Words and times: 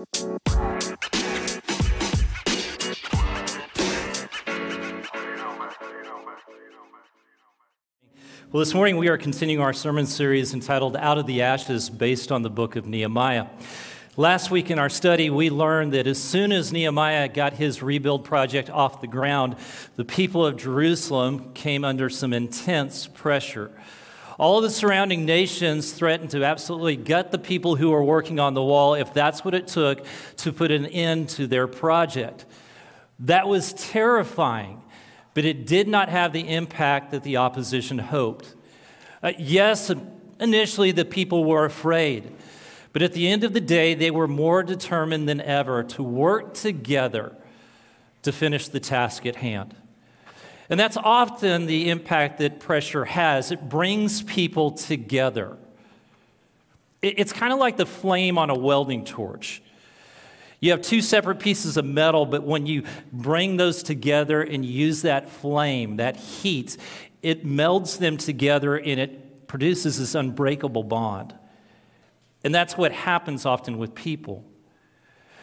Well, 0.00 0.06
this 8.54 8.72
morning 8.72 8.96
we 8.96 9.08
are 9.08 9.18
continuing 9.18 9.62
our 9.62 9.74
sermon 9.74 10.06
series 10.06 10.54
entitled 10.54 10.96
Out 10.96 11.18
of 11.18 11.26
the 11.26 11.42
Ashes, 11.42 11.90
based 11.90 12.32
on 12.32 12.40
the 12.40 12.48
book 12.48 12.76
of 12.76 12.86
Nehemiah. 12.86 13.48
Last 14.16 14.50
week 14.50 14.70
in 14.70 14.78
our 14.78 14.88
study, 14.88 15.28
we 15.28 15.50
learned 15.50 15.92
that 15.92 16.06
as 16.06 16.16
soon 16.16 16.50
as 16.50 16.72
Nehemiah 16.72 17.28
got 17.28 17.52
his 17.52 17.82
rebuild 17.82 18.24
project 18.24 18.70
off 18.70 19.02
the 19.02 19.06
ground, 19.06 19.56
the 19.96 20.04
people 20.06 20.46
of 20.46 20.56
Jerusalem 20.56 21.52
came 21.52 21.84
under 21.84 22.08
some 22.08 22.32
intense 22.32 23.06
pressure. 23.06 23.70
All 24.40 24.60
the 24.60 24.70
surrounding 24.70 25.26
nations 25.26 25.92
threatened 25.92 26.30
to 26.30 26.44
absolutely 26.44 26.96
gut 26.96 27.30
the 27.30 27.38
people 27.38 27.76
who 27.76 27.90
were 27.90 28.02
working 28.02 28.40
on 28.40 28.54
the 28.54 28.62
wall 28.62 28.94
if 28.94 29.12
that's 29.12 29.44
what 29.44 29.54
it 29.54 29.68
took 29.68 30.04
to 30.38 30.52
put 30.52 30.70
an 30.70 30.86
end 30.86 31.28
to 31.30 31.46
their 31.46 31.66
project. 31.66 32.46
That 33.20 33.46
was 33.46 33.74
terrifying 33.74 34.82
but 35.34 35.44
it 35.44 35.66
did 35.66 35.88
not 35.88 36.08
have 36.08 36.32
the 36.32 36.48
impact 36.48 37.12
that 37.12 37.22
the 37.22 37.36
opposition 37.36 37.98
hoped. 37.98 38.54
Uh, 39.22 39.32
yes, 39.38 39.90
initially 40.40 40.92
the 40.92 41.04
people 41.04 41.44
were 41.44 41.64
afraid, 41.64 42.32
but 42.92 43.02
at 43.02 43.12
the 43.12 43.28
end 43.28 43.44
of 43.44 43.52
the 43.52 43.60
day, 43.60 43.94
they 43.94 44.10
were 44.10 44.26
more 44.26 44.62
determined 44.62 45.28
than 45.28 45.40
ever 45.40 45.82
to 45.84 46.02
work 46.02 46.54
together 46.54 47.36
to 48.22 48.32
finish 48.32 48.68
the 48.68 48.80
task 48.80 49.24
at 49.26 49.36
hand. 49.36 49.74
And 50.70 50.78
that's 50.78 50.96
often 50.96 51.66
the 51.66 51.90
impact 51.90 52.38
that 52.38 52.60
pressure 52.60 53.04
has. 53.04 53.50
It 53.50 53.68
brings 53.68 54.22
people 54.22 54.70
together. 54.70 55.58
It's 57.02 57.32
kind 57.32 57.52
of 57.52 57.58
like 57.58 57.76
the 57.76 57.86
flame 57.86 58.38
on 58.38 58.50
a 58.50 58.54
welding 58.54 59.04
torch. 59.04 59.62
You 60.60 60.70
have 60.70 60.82
two 60.82 61.00
separate 61.00 61.40
pieces 61.40 61.76
of 61.76 61.86
metal, 61.86 62.24
but 62.24 62.44
when 62.44 62.66
you 62.66 62.84
bring 63.12 63.56
those 63.56 63.82
together 63.82 64.42
and 64.42 64.64
use 64.64 65.02
that 65.02 65.28
flame, 65.30 65.96
that 65.96 66.16
heat, 66.16 66.76
it 67.22 67.44
melds 67.44 67.98
them 67.98 68.16
together 68.16 68.76
and 68.76 69.00
it 69.00 69.48
produces 69.48 69.98
this 69.98 70.14
unbreakable 70.14 70.84
bond. 70.84 71.34
And 72.44 72.54
that's 72.54 72.76
what 72.76 72.92
happens 72.92 73.44
often 73.44 73.78
with 73.78 73.94
people. 73.94 74.44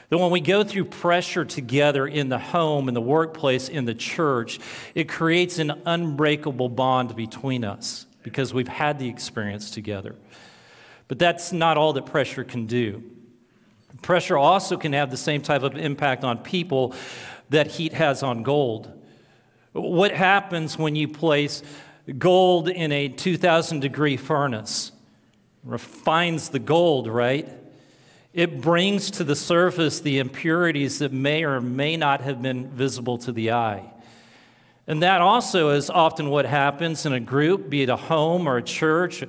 That 0.09 0.19
when 0.19 0.31
we 0.31 0.39
go 0.39 0.63
through 0.63 0.85
pressure 0.85 1.43
together 1.43 2.07
in 2.07 2.29
the 2.29 2.39
home, 2.39 2.87
in 2.87 2.93
the 2.93 3.01
workplace, 3.01 3.67
in 3.67 3.85
the 3.85 3.93
church, 3.93 4.59
it 4.95 5.09
creates 5.09 5.59
an 5.59 5.81
unbreakable 5.85 6.69
bond 6.69 7.15
between 7.15 7.65
us 7.65 8.05
because 8.23 8.53
we've 8.53 8.69
had 8.69 8.99
the 8.99 9.09
experience 9.09 9.69
together. 9.69 10.15
But 11.07 11.19
that's 11.19 11.51
not 11.51 11.77
all 11.77 11.93
that 11.93 12.05
pressure 12.05 12.43
can 12.43 12.67
do. 12.67 13.03
Pressure 14.01 14.37
also 14.37 14.77
can 14.77 14.93
have 14.93 15.11
the 15.11 15.17
same 15.17 15.41
type 15.41 15.63
of 15.63 15.75
impact 15.75 16.23
on 16.23 16.37
people 16.37 16.93
that 17.49 17.67
heat 17.67 17.93
has 17.93 18.23
on 18.23 18.43
gold. 18.43 18.91
What 19.73 20.11
happens 20.11 20.77
when 20.77 20.95
you 20.95 21.07
place 21.07 21.63
gold 22.17 22.69
in 22.69 22.91
a 22.91 23.09
2,000 23.09 23.79
degree 23.79 24.17
furnace? 24.17 24.91
Refines 25.63 26.49
the 26.49 26.59
gold, 26.59 27.07
right? 27.07 27.49
It 28.37 28.61
brings 28.61 29.09
to 29.11 29.23
the 29.23 29.35
surface 29.35 29.99
the 29.99 30.19
impurities 30.19 30.99
that 30.99 31.11
may 31.11 31.43
or 31.43 31.59
may 31.59 31.97
not 31.97 32.21
have 32.21 32.39
been 32.39 32.69
visible 32.69 33.17
to 33.17 33.31
the 33.31 33.53
eye. 33.53 33.91
And 34.85 35.01
that 35.01 35.21
also 35.21 35.71
is 35.71 35.89
often 35.89 36.29
what 36.29 36.45
happens 36.45 37.07
in 37.07 37.13
a 37.13 37.19
group, 37.19 37.67
be 37.67 37.81
it 37.81 37.89
a 37.89 37.95
home 37.95 38.47
or 38.47 38.57
a 38.57 38.61
church, 38.61 39.23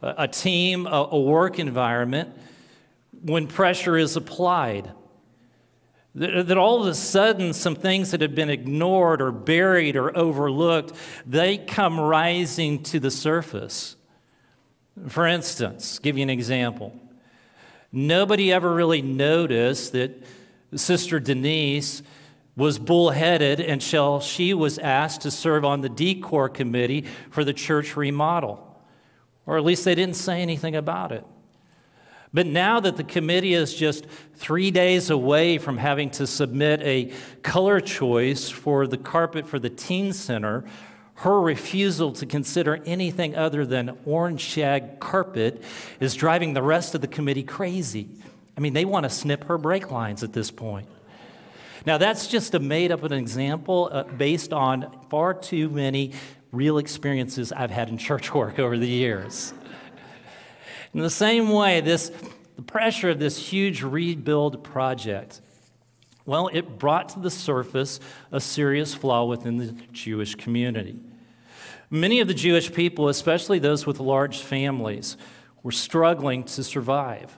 a 0.00 0.28
team, 0.28 0.86
a 0.86 1.18
work 1.18 1.58
environment 1.58 2.36
when 3.22 3.48
pressure 3.48 3.98
is 3.98 4.14
applied. 4.14 4.92
That 6.14 6.56
all 6.56 6.82
of 6.82 6.86
a 6.86 6.94
sudden, 6.94 7.54
some 7.54 7.74
things 7.74 8.12
that 8.12 8.20
have 8.20 8.36
been 8.36 8.50
ignored 8.50 9.20
or 9.20 9.32
buried 9.32 9.96
or 9.96 10.16
overlooked, 10.16 10.92
they 11.26 11.58
come 11.58 11.98
rising 11.98 12.84
to 12.84 13.00
the 13.00 13.10
surface. 13.10 13.96
For 15.08 15.26
instance, 15.26 15.98
give 15.98 16.16
you 16.16 16.22
an 16.22 16.30
example. 16.30 16.96
Nobody 17.92 18.52
ever 18.52 18.72
really 18.74 19.02
noticed 19.02 19.92
that 19.92 20.22
Sister 20.74 21.20
Denise 21.20 22.02
was 22.56 22.78
bullheaded 22.78 23.60
until 23.60 24.20
she 24.20 24.54
was 24.54 24.78
asked 24.78 25.22
to 25.22 25.30
serve 25.30 25.64
on 25.64 25.82
the 25.82 25.88
decor 25.88 26.48
committee 26.48 27.06
for 27.30 27.44
the 27.44 27.52
church 27.52 27.96
remodel. 27.96 28.68
Or 29.46 29.58
at 29.58 29.64
least 29.64 29.84
they 29.84 29.94
didn't 29.94 30.16
say 30.16 30.40
anything 30.40 30.76
about 30.76 31.12
it. 31.12 31.24
But 32.34 32.46
now 32.46 32.80
that 32.80 32.96
the 32.96 33.04
committee 33.04 33.52
is 33.52 33.74
just 33.74 34.06
three 34.34 34.70
days 34.70 35.10
away 35.10 35.58
from 35.58 35.76
having 35.76 36.10
to 36.12 36.26
submit 36.26 36.80
a 36.82 37.12
color 37.42 37.80
choice 37.80 38.48
for 38.48 38.86
the 38.86 38.96
carpet 38.96 39.46
for 39.46 39.58
the 39.58 39.68
teen 39.68 40.14
center, 40.14 40.64
her 41.16 41.40
refusal 41.40 42.12
to 42.12 42.26
consider 42.26 42.80
anything 42.86 43.36
other 43.36 43.64
than 43.64 43.98
orange 44.04 44.40
shag 44.40 44.98
carpet 44.98 45.62
is 46.00 46.14
driving 46.14 46.54
the 46.54 46.62
rest 46.62 46.94
of 46.94 47.00
the 47.00 47.06
committee 47.06 47.42
crazy. 47.42 48.08
I 48.56 48.60
mean, 48.60 48.72
they 48.72 48.84
want 48.84 49.04
to 49.04 49.10
snip 49.10 49.44
her 49.44 49.58
brake 49.58 49.90
lines 49.90 50.22
at 50.22 50.32
this 50.32 50.50
point. 50.50 50.88
Now, 51.84 51.98
that's 51.98 52.28
just 52.28 52.54
a 52.54 52.60
made 52.60 52.92
up 52.92 53.02
an 53.02 53.12
example 53.12 53.88
uh, 53.92 54.04
based 54.04 54.52
on 54.52 55.04
far 55.10 55.34
too 55.34 55.68
many 55.68 56.12
real 56.52 56.78
experiences 56.78 57.52
I've 57.52 57.70
had 57.70 57.88
in 57.88 57.98
church 57.98 58.32
work 58.34 58.58
over 58.58 58.78
the 58.78 58.88
years. 58.88 59.52
In 60.94 61.00
the 61.00 61.10
same 61.10 61.48
way, 61.48 61.80
this, 61.80 62.12
the 62.56 62.62
pressure 62.62 63.10
of 63.10 63.18
this 63.18 63.38
huge 63.38 63.82
rebuild 63.82 64.62
project, 64.62 65.40
well, 66.24 66.48
it 66.52 66.78
brought 66.78 67.10
to 67.10 67.20
the 67.20 67.30
surface 67.30 68.00
a 68.30 68.40
serious 68.40 68.94
flaw 68.94 69.24
within 69.24 69.56
the 69.56 69.72
Jewish 69.92 70.34
community. 70.34 70.98
Many 71.90 72.20
of 72.20 72.28
the 72.28 72.34
Jewish 72.34 72.72
people, 72.72 73.08
especially 73.08 73.58
those 73.58 73.86
with 73.86 74.00
large 74.00 74.40
families, 74.40 75.16
were 75.62 75.72
struggling 75.72 76.44
to 76.44 76.64
survive. 76.64 77.36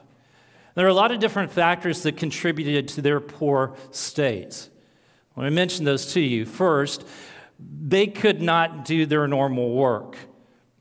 There 0.74 0.86
are 0.86 0.90
a 0.90 0.94
lot 0.94 1.12
of 1.12 1.20
different 1.20 1.52
factors 1.52 2.02
that 2.02 2.16
contributed 2.16 2.88
to 2.88 3.02
their 3.02 3.20
poor 3.20 3.76
state. 3.90 4.68
Let 5.36 5.44
me 5.44 5.50
mention 5.50 5.84
those 5.84 6.12
to 6.14 6.20
you. 6.20 6.46
First, 6.46 7.04
they 7.58 8.06
could 8.06 8.42
not 8.42 8.84
do 8.84 9.06
their 9.06 9.26
normal 9.26 9.72
work, 9.72 10.16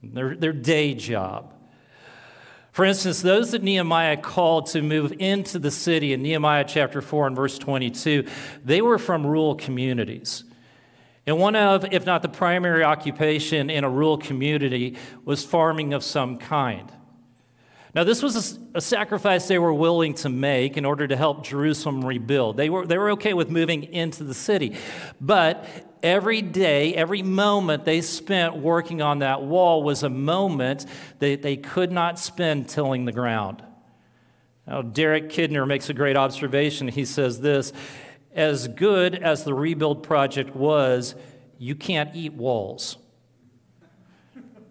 their, 0.02 0.36
their 0.36 0.52
day 0.52 0.94
job. 0.94 1.54
For 2.74 2.84
instance, 2.84 3.22
those 3.22 3.52
that 3.52 3.62
Nehemiah 3.62 4.16
called 4.16 4.66
to 4.70 4.82
move 4.82 5.12
into 5.20 5.60
the 5.60 5.70
city 5.70 6.12
in 6.12 6.24
Nehemiah 6.24 6.64
chapter 6.66 7.00
4 7.00 7.28
and 7.28 7.36
verse 7.36 7.56
22, 7.56 8.26
they 8.64 8.82
were 8.82 8.98
from 8.98 9.24
rural 9.24 9.54
communities. 9.54 10.42
And 11.24 11.38
one 11.38 11.54
of, 11.54 11.84
if 11.92 12.04
not 12.04 12.22
the 12.22 12.28
primary 12.28 12.82
occupation 12.82 13.70
in 13.70 13.84
a 13.84 13.88
rural 13.88 14.18
community, 14.18 14.96
was 15.24 15.44
farming 15.44 15.94
of 15.94 16.02
some 16.02 16.36
kind. 16.36 16.90
Now, 17.94 18.02
this 18.02 18.22
was 18.24 18.56
a, 18.56 18.78
a, 18.78 18.80
sacrifice 18.80 19.46
they 19.46 19.58
were 19.58 19.72
willing 19.72 20.14
to 20.14 20.28
make 20.28 20.76
in 20.76 20.84
order 20.84 21.06
to 21.06 21.16
help 21.16 21.44
Jerusalem 21.44 22.04
rebuild. 22.04 22.56
They 22.56 22.68
were, 22.68 22.84
they 22.84 22.98
were 22.98 23.12
okay 23.12 23.34
with 23.34 23.50
moving 23.50 23.84
into 23.84 24.24
the 24.24 24.34
city. 24.34 24.76
But 25.20 25.64
every 26.02 26.42
day, 26.42 26.92
every 26.94 27.22
moment 27.22 27.84
they 27.84 28.00
spent 28.00 28.56
working 28.56 29.00
on 29.00 29.20
that 29.20 29.42
wall 29.42 29.84
was 29.84 30.02
a 30.02 30.10
moment 30.10 30.86
that 31.20 31.42
they 31.42 31.56
could 31.56 31.92
not 31.92 32.18
spend 32.18 32.68
tilling 32.68 33.04
the 33.04 33.12
ground. 33.12 33.62
Now, 34.66 34.82
Derek 34.82 35.28
Kidner 35.28 35.64
makes 35.64 35.88
a 35.88 35.94
great 35.94 36.16
observation. 36.16 36.88
He 36.88 37.04
says 37.04 37.40
this 37.40 37.72
As 38.34 38.66
good 38.66 39.14
as 39.14 39.44
the 39.44 39.54
rebuild 39.54 40.02
project 40.02 40.56
was, 40.56 41.14
you 41.58 41.76
can't 41.76 42.10
eat 42.16 42.32
walls. 42.32 42.96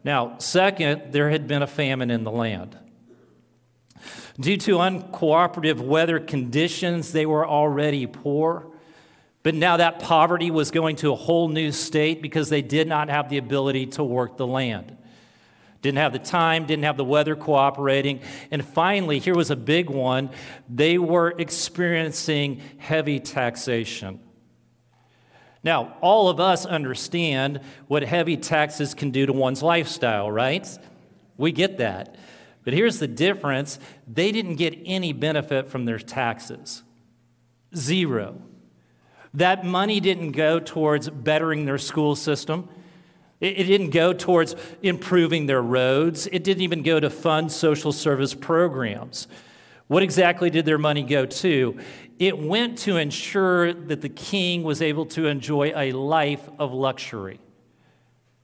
Now, 0.03 0.37
second, 0.39 1.13
there 1.13 1.29
had 1.29 1.47
been 1.47 1.61
a 1.61 1.67
famine 1.67 2.11
in 2.11 2.25
the 2.25 2.31
land. 2.31 2.77
Due 4.39 4.57
to 4.57 4.77
uncooperative 4.77 5.79
weather 5.79 6.19
conditions, 6.19 7.11
they 7.11 7.25
were 7.25 7.47
already 7.47 8.07
poor. 8.07 8.67
But 9.43 9.55
now 9.55 9.77
that 9.77 9.99
poverty 9.99 10.49
was 10.49 10.71
going 10.71 10.95
to 10.97 11.11
a 11.11 11.15
whole 11.15 11.49
new 11.49 11.71
state 11.71 12.21
because 12.21 12.49
they 12.49 12.61
did 12.61 12.87
not 12.87 13.09
have 13.09 13.29
the 13.29 13.37
ability 13.37 13.87
to 13.87 14.03
work 14.03 14.37
the 14.37 14.47
land. 14.47 14.97
Didn't 15.81 15.97
have 15.97 16.13
the 16.13 16.19
time, 16.19 16.65
didn't 16.65 16.85
have 16.85 16.95
the 16.95 17.03
weather 17.03 17.35
cooperating. 17.35 18.21
And 18.51 18.65
finally, 18.65 19.19
here 19.19 19.35
was 19.35 19.51
a 19.51 19.55
big 19.55 19.89
one 19.89 20.29
they 20.69 20.97
were 20.97 21.35
experiencing 21.37 22.61
heavy 22.77 23.19
taxation. 23.19 24.21
Now, 25.61 25.97
all 26.01 26.29
of 26.29 26.39
us 26.39 26.65
understand 26.65 27.59
what 27.87 28.03
heavy 28.03 28.37
taxes 28.37 28.93
can 28.93 29.11
do 29.11 29.25
to 29.25 29.33
one's 29.33 29.61
lifestyle, 29.61 30.31
right? 30.31 30.67
We 31.37 31.51
get 31.51 31.77
that. 31.77 32.15
But 32.63 32.73
here's 32.73 32.99
the 32.99 33.07
difference 33.07 33.79
they 34.07 34.31
didn't 34.31 34.55
get 34.55 34.77
any 34.85 35.13
benefit 35.13 35.69
from 35.69 35.85
their 35.85 35.99
taxes. 35.99 36.83
Zero. 37.75 38.41
That 39.33 39.65
money 39.65 39.99
didn't 39.99 40.31
go 40.31 40.59
towards 40.59 41.09
bettering 41.09 41.65
their 41.65 41.79
school 41.79 42.15
system. 42.15 42.69
It, 43.39 43.65
didn't 43.65 43.89
go 43.89 44.13
towards 44.13 44.55
improving 44.81 45.47
their 45.47 45.61
roads. 45.61 46.27
It 46.31 46.45
didn't 46.45 46.63
even 46.63 46.81
go 46.81 46.99
to 46.99 47.09
fund 47.09 47.51
social 47.51 47.91
service 47.91 48.33
programs. 48.33 49.27
What 49.87 50.01
exactly 50.01 50.49
did 50.49 50.63
their 50.63 50.77
money 50.77 51.03
go 51.03 51.25
to? 51.25 51.77
It 52.19 52.37
went 52.37 52.77
to 52.79 52.95
ensure 52.95 53.73
that 53.73 53.99
the 53.99 54.07
king 54.07 54.63
was 54.63 54.81
able 54.81 55.07
to 55.07 55.25
enjoy 55.27 55.73
a 55.75 55.91
life 55.91 56.47
of 56.57 56.71
luxury. 56.71 57.41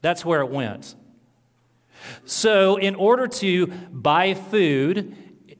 That's 0.01 0.25
where 0.25 0.41
it 0.41 0.49
went. 0.49 0.95
So, 2.25 2.77
in 2.77 2.95
order 2.95 3.27
to 3.27 3.67
buy 3.67 4.33
food 4.33 5.15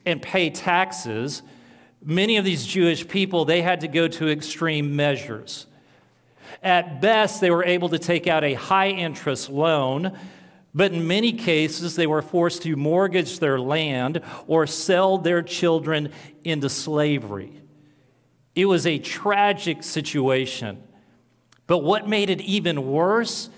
and 0.06 0.21
pay 0.21 0.50
taxes, 0.50 1.41
many 2.03 2.38
of 2.38 2.45
these 2.45 2.65
Jewish 2.65 3.07
people 3.07 3.45
they 3.45 3.62
had 3.62 3.81
to 3.81 3.88
go 3.88 4.07
to 4.07 4.30
extreme 4.30 4.95
measures. 4.95 5.65
At 6.63 7.01
best, 7.01 7.41
they 7.41 7.51
were 7.51 7.63
able 7.63 7.89
to 7.89 8.00
take 8.00 8.27
out 8.27 8.44
a 8.44 8.53
high 8.53 8.89
interest 8.89 9.50
loan, 9.50 10.18
but 10.74 10.91
in 10.91 11.07
many 11.07 11.33
cases, 11.33 11.95
they 11.95 12.07
were 12.07 12.21
forced 12.21 12.63
to 12.63 12.75
mortgage 12.75 13.39
their 13.39 13.59
land 13.59 14.21
or 14.47 14.68
sell 14.68 15.18
their 15.18 15.41
children 15.41 16.12
into 16.44 16.69
slavery. 16.69 17.62
It 18.56 18.65
was 18.65 18.86
a 18.86 19.00
tragic 19.00 19.83
situation. 19.83 20.83
But 21.65 21.80
what 21.80 22.09
made 22.09 22.30
it 22.30 22.41
even 22.41 22.91
worse 22.91 23.50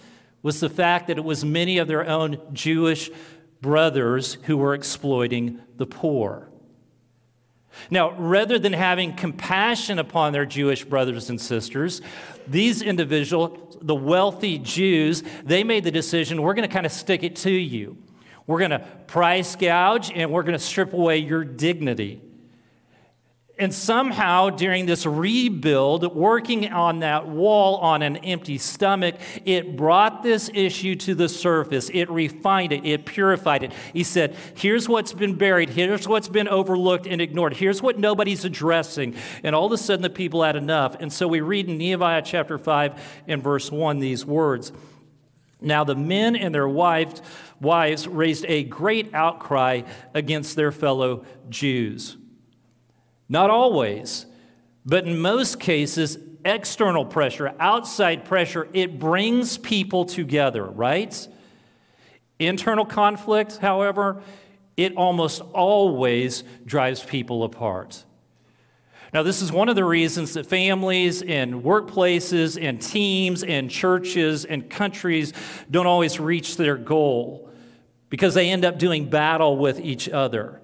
was 0.43 0.59
the 0.59 0.69
fact 0.69 1.07
that 1.07 1.17
it 1.17 1.23
was 1.23 1.45
many 1.45 1.77
of 1.77 1.87
their 1.87 2.07
own 2.07 2.39
Jewish 2.53 3.09
brothers 3.61 4.37
who 4.43 4.57
were 4.57 4.73
exploiting 4.73 5.61
the 5.77 5.85
poor. 5.85 6.49
Now, 7.89 8.11
rather 8.17 8.59
than 8.59 8.73
having 8.73 9.15
compassion 9.15 9.97
upon 9.99 10.33
their 10.33 10.45
Jewish 10.45 10.83
brothers 10.83 11.29
and 11.29 11.39
sisters, 11.39 12.01
these 12.47 12.81
individuals, 12.81 13.77
the 13.81 13.95
wealthy 13.95 14.57
Jews, 14.57 15.23
they 15.43 15.63
made 15.63 15.83
the 15.83 15.91
decision 15.91 16.41
we're 16.41 16.53
going 16.53 16.67
to 16.67 16.73
kind 16.73 16.85
of 16.85 16.91
stick 16.91 17.23
it 17.23 17.35
to 17.37 17.51
you. 17.51 17.97
We're 18.47 18.59
going 18.59 18.71
to 18.71 18.79
price 19.07 19.55
gouge 19.55 20.11
and 20.13 20.31
we're 20.31 20.43
going 20.43 20.57
to 20.57 20.59
strip 20.59 20.93
away 20.93 21.19
your 21.19 21.43
dignity. 21.43 22.21
And 23.61 23.71
somehow, 23.71 24.49
during 24.49 24.87
this 24.87 25.05
rebuild, 25.05 26.15
working 26.15 26.73
on 26.73 27.01
that 27.01 27.27
wall 27.27 27.77
on 27.77 28.01
an 28.01 28.17
empty 28.17 28.57
stomach, 28.57 29.13
it 29.45 29.77
brought 29.77 30.23
this 30.23 30.49
issue 30.51 30.95
to 30.95 31.13
the 31.13 31.29
surface. 31.29 31.87
It 31.93 32.09
refined 32.09 32.71
it, 32.71 32.83
it 32.87 33.05
purified 33.05 33.61
it. 33.61 33.71
He 33.93 34.03
said, 34.03 34.35
Here's 34.55 34.89
what's 34.89 35.13
been 35.13 35.35
buried, 35.35 35.69
here's 35.69 36.07
what's 36.07 36.27
been 36.27 36.47
overlooked 36.47 37.05
and 37.05 37.21
ignored, 37.21 37.53
here's 37.53 37.83
what 37.83 37.99
nobody's 37.99 38.45
addressing. 38.45 39.13
And 39.43 39.55
all 39.55 39.67
of 39.67 39.71
a 39.73 39.77
sudden, 39.77 40.01
the 40.01 40.09
people 40.09 40.41
had 40.41 40.55
enough. 40.55 40.95
And 40.99 41.13
so 41.13 41.27
we 41.27 41.41
read 41.41 41.69
in 41.69 41.77
Nehemiah 41.77 42.23
chapter 42.25 42.57
5 42.57 43.23
and 43.27 43.43
verse 43.43 43.71
1 43.71 43.99
these 43.99 44.25
words. 44.25 44.71
Now, 45.61 45.83
the 45.83 45.93
men 45.93 46.35
and 46.35 46.55
their 46.55 46.67
wives, 46.67 47.21
wives 47.59 48.07
raised 48.07 48.43
a 48.47 48.63
great 48.63 49.13
outcry 49.13 49.83
against 50.15 50.55
their 50.55 50.71
fellow 50.71 51.25
Jews. 51.49 52.17
Not 53.31 53.49
always, 53.49 54.25
but 54.85 55.07
in 55.07 55.17
most 55.17 55.57
cases, 55.57 56.17
external 56.43 57.05
pressure, 57.05 57.53
outside 57.61 58.25
pressure, 58.25 58.67
it 58.73 58.99
brings 58.99 59.57
people 59.57 60.03
together, 60.03 60.65
right? 60.65 61.15
Internal 62.39 62.83
conflict, 62.83 63.55
however, 63.55 64.21
it 64.75 64.97
almost 64.97 65.39
always 65.53 66.43
drives 66.65 67.05
people 67.05 67.45
apart. 67.45 68.03
Now, 69.13 69.23
this 69.23 69.41
is 69.41 69.49
one 69.49 69.69
of 69.69 69.77
the 69.77 69.85
reasons 69.85 70.33
that 70.33 70.45
families 70.45 71.21
and 71.21 71.63
workplaces 71.63 72.61
and 72.61 72.81
teams 72.81 73.45
and 73.45 73.71
churches 73.71 74.43
and 74.43 74.69
countries 74.69 75.31
don't 75.71 75.87
always 75.87 76.19
reach 76.19 76.57
their 76.57 76.75
goal 76.75 77.49
because 78.09 78.33
they 78.33 78.49
end 78.49 78.65
up 78.65 78.77
doing 78.77 79.09
battle 79.09 79.55
with 79.55 79.79
each 79.79 80.09
other. 80.09 80.60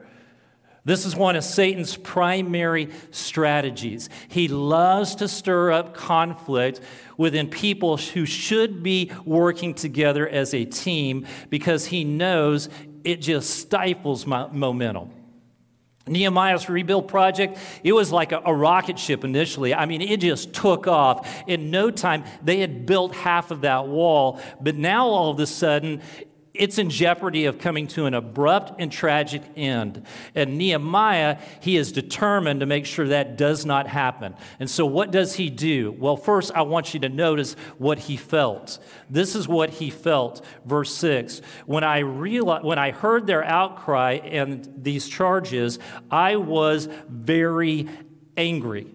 This 0.88 1.06
is 1.06 1.18
one 1.18 1.36
of 1.36 1.44
Satan's 1.44 1.98
primary 1.98 2.88
strategies. 3.12 4.10
He 4.30 4.48
loves 4.48 5.16
to 5.16 5.28
stir 5.28 5.74
up 5.74 5.94
conflict 5.94 6.80
within 7.18 7.50
people 7.50 7.98
who 7.98 8.26
should 8.26 8.84
be 8.84 9.12
working 9.26 9.74
together 9.74 10.26
as 10.26 10.54
a 10.54 10.64
team 10.64 11.28
because 11.50 11.86
he 11.88 12.06
knows 12.06 12.70
it 13.04 13.18
just 13.18 13.50
stifles 13.50 14.26
momentum. 14.26 15.10
Nehemiah's 16.08 16.70
rebuild 16.70 17.10
project, 17.10 17.58
it 17.84 17.92
was 17.92 18.14
like 18.14 18.32
a, 18.32 18.42
a, 18.46 18.54
rocket 18.54 18.98
ship 18.98 19.26
initially. 19.26 19.74
I 19.74 19.88
mean, 19.88 20.02
it 20.02 20.22
just 20.22 20.54
took 20.54 20.88
off. 20.88 21.44
In 21.48 21.70
no 21.70 21.92
time, 21.92 22.24
they 22.42 22.62
had 22.62 22.86
built 22.86 23.14
half 23.14 23.52
of 23.52 23.60
that 23.62 23.90
wall, 23.90 24.40
but 24.62 24.76
now 24.76 25.08
all 25.08 25.32
of 25.32 25.40
a 25.42 25.48
sudden, 25.48 26.02
it's 26.58 26.78
in 26.78 26.90
jeopardy 26.90 27.46
of 27.46 27.60
coming 27.60 27.88
to 27.88 28.06
an 28.06 28.14
abrupt 28.14 28.80
and 28.80 28.92
tragic 28.92 29.42
end. 29.56 30.06
And 30.36 30.58
Nehemiah, 30.58 31.40
he 31.62 31.78
is 31.78 31.92
determined 31.92 32.60
to 32.60 32.66
make 32.66 32.86
sure 32.86 33.08
that 33.08 33.38
does 33.38 33.66
not 33.66 33.88
happen. 33.88 34.36
And 34.60 34.70
so, 34.70 34.86
what 34.86 35.12
does 35.12 35.36
he 35.36 35.50
do? 35.50 35.96
Well, 35.98 36.18
first, 36.18 36.52
I 36.54 36.64
want 36.64 36.94
you 36.94 37.00
to 37.02 37.10
notice 37.10 37.56
what 37.78 38.00
he 38.00 38.18
felt. 38.18 38.80
This 39.10 39.36
is 39.36 39.48
what 39.48 39.70
he 39.70 39.90
felt. 39.90 40.44
Verse 40.66 40.94
6 40.96 41.42
When 41.66 41.84
I, 41.84 42.00
realized, 42.00 42.66
when 42.66 42.80
I 42.80 42.92
heard 42.92 43.28
their 43.28 43.44
outcry 43.44 44.14
and 44.24 44.68
these 44.78 45.08
charges, 45.08 45.80
I 46.12 46.36
was 46.38 46.90
very 47.08 47.88
angry. 48.36 48.88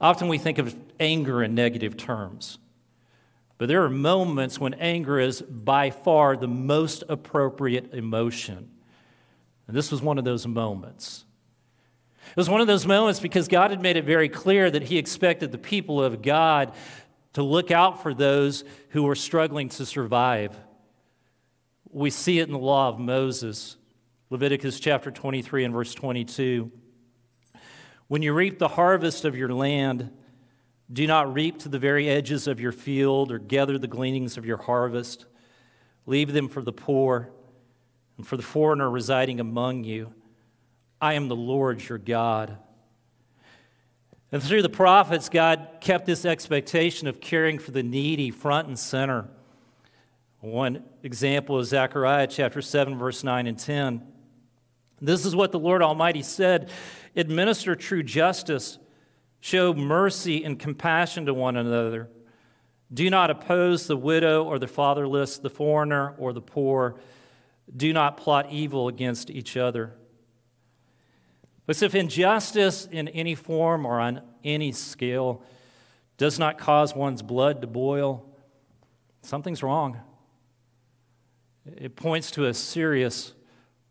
Often 0.00 0.28
we 0.28 0.38
think 0.38 0.58
of 0.58 0.76
anger 1.00 1.42
in 1.42 1.54
negative 1.54 1.96
terms. 1.96 2.58
But 3.58 3.68
there 3.68 3.84
are 3.84 3.90
moments 3.90 4.60
when 4.60 4.74
anger 4.74 5.18
is 5.18 5.40
by 5.42 5.90
far 5.90 6.36
the 6.36 6.48
most 6.48 7.04
appropriate 7.08 7.94
emotion. 7.94 8.70
And 9.66 9.76
this 9.76 9.90
was 9.90 10.02
one 10.02 10.18
of 10.18 10.24
those 10.24 10.46
moments. 10.46 11.24
It 12.30 12.36
was 12.36 12.50
one 12.50 12.60
of 12.60 12.66
those 12.66 12.86
moments 12.86 13.20
because 13.20 13.48
God 13.48 13.70
had 13.70 13.80
made 13.80 13.96
it 13.96 14.04
very 14.04 14.28
clear 14.28 14.70
that 14.70 14.82
He 14.82 14.98
expected 14.98 15.52
the 15.52 15.58
people 15.58 16.02
of 16.02 16.22
God 16.22 16.74
to 17.32 17.42
look 17.42 17.70
out 17.70 18.02
for 18.02 18.12
those 18.12 18.64
who 18.90 19.04
were 19.04 19.14
struggling 19.14 19.68
to 19.70 19.86
survive. 19.86 20.56
We 21.90 22.10
see 22.10 22.40
it 22.40 22.46
in 22.46 22.52
the 22.52 22.58
law 22.58 22.88
of 22.88 22.98
Moses, 22.98 23.76
Leviticus 24.28 24.80
chapter 24.80 25.10
23 25.10 25.64
and 25.64 25.72
verse 25.72 25.94
22. 25.94 26.70
When 28.08 28.22
you 28.22 28.32
reap 28.32 28.58
the 28.58 28.68
harvest 28.68 29.24
of 29.24 29.36
your 29.36 29.52
land, 29.52 30.12
do 30.92 31.06
not 31.06 31.32
reap 31.34 31.58
to 31.60 31.68
the 31.68 31.78
very 31.78 32.08
edges 32.08 32.46
of 32.46 32.60
your 32.60 32.72
field 32.72 33.32
or 33.32 33.38
gather 33.38 33.78
the 33.78 33.88
gleanings 33.88 34.36
of 34.36 34.46
your 34.46 34.56
harvest. 34.56 35.26
Leave 36.06 36.32
them 36.32 36.48
for 36.48 36.62
the 36.62 36.72
poor 36.72 37.30
and 38.16 38.26
for 38.26 38.36
the 38.36 38.42
foreigner 38.42 38.88
residing 38.88 39.40
among 39.40 39.84
you. 39.84 40.12
I 41.00 41.14
am 41.14 41.28
the 41.28 41.36
Lord 41.36 41.86
your 41.86 41.98
God. 41.98 42.58
And 44.32 44.42
through 44.42 44.62
the 44.62 44.68
prophets, 44.68 45.28
God 45.28 45.68
kept 45.80 46.06
this 46.06 46.24
expectation 46.24 47.08
of 47.08 47.20
caring 47.20 47.58
for 47.58 47.70
the 47.70 47.82
needy 47.82 48.30
front 48.30 48.68
and 48.68 48.78
center. 48.78 49.28
One 50.40 50.84
example 51.02 51.58
is 51.58 51.68
Zechariah 51.68 52.26
chapter 52.28 52.62
7, 52.62 52.98
verse 52.98 53.24
9 53.24 53.46
and 53.46 53.58
10. 53.58 54.02
This 55.00 55.26
is 55.26 55.34
what 55.36 55.52
the 55.52 55.58
Lord 55.58 55.82
Almighty 55.82 56.22
said 56.22 56.70
Administer 57.14 57.74
true 57.74 58.02
justice 58.02 58.78
Show 59.46 59.74
mercy 59.74 60.42
and 60.42 60.58
compassion 60.58 61.26
to 61.26 61.32
one 61.32 61.56
another. 61.56 62.08
Do 62.92 63.08
not 63.08 63.30
oppose 63.30 63.86
the 63.86 63.96
widow 63.96 64.42
or 64.42 64.58
the 64.58 64.66
fatherless, 64.66 65.38
the 65.38 65.48
foreigner 65.48 66.16
or 66.18 66.32
the 66.32 66.40
poor. 66.40 66.96
Do 67.76 67.92
not 67.92 68.16
plot 68.16 68.50
evil 68.50 68.88
against 68.88 69.30
each 69.30 69.56
other. 69.56 69.92
But 71.64 71.80
if 71.80 71.94
injustice 71.94 72.86
in 72.90 73.06
any 73.06 73.36
form 73.36 73.86
or 73.86 74.00
on 74.00 74.20
any 74.42 74.72
scale 74.72 75.44
does 76.16 76.40
not 76.40 76.58
cause 76.58 76.96
one's 76.96 77.22
blood 77.22 77.60
to 77.60 77.68
boil, 77.68 78.28
something's 79.22 79.62
wrong. 79.62 80.00
It 81.64 81.94
points 81.94 82.32
to 82.32 82.46
a 82.46 82.52
serious 82.52 83.32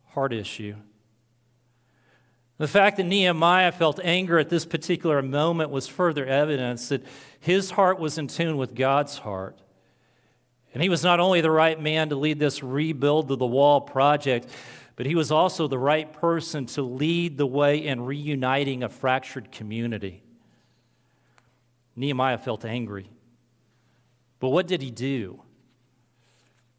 heart 0.08 0.34
issue. 0.34 0.76
The 2.58 2.68
fact 2.68 2.98
that 2.98 3.04
Nehemiah 3.04 3.72
felt 3.72 4.00
anger 4.02 4.40
at 4.40 4.50
this 4.50 4.66
particular 4.66 5.22
moment 5.22 5.72
was 5.72 5.88
further 5.88 6.26
evidence 6.26 6.90
that 6.90 7.04
his 7.40 7.72
heart 7.72 8.00
was 8.00 8.18
in 8.18 8.28
tune 8.28 8.56
with 8.56 8.74
God's 8.74 9.18
heart. 9.18 9.60
And 10.74 10.82
he 10.82 10.90
was 10.90 11.04
not 11.04 11.20
only 11.20 11.42
the 11.42 11.52
right 11.52 11.80
man 11.80 12.10
to 12.10 12.16
lead 12.16 12.40
this 12.40 12.64
rebuild 12.64 13.30
of 13.32 13.40
the 13.40 13.46
wall 13.46 13.82
project, 13.82 14.48
but 14.96 15.06
he 15.06 15.16
was 15.16 15.32
also 15.32 15.68
the 15.68 15.78
right 15.78 16.12
person 16.12 16.66
to 16.68 16.82
lead 16.82 17.38
the 17.38 17.46
way 17.46 17.86
in 17.86 18.06
reuniting 18.06 18.84
a 18.84 18.90
fractured 18.90 19.52
community. 19.52 20.24
Nehemiah 21.96 22.38
felt 22.38 22.64
angry. 22.64 23.10
But 24.40 24.50
what 24.50 24.68
did 24.68 24.82
he 24.82 24.92
do? 24.92 25.42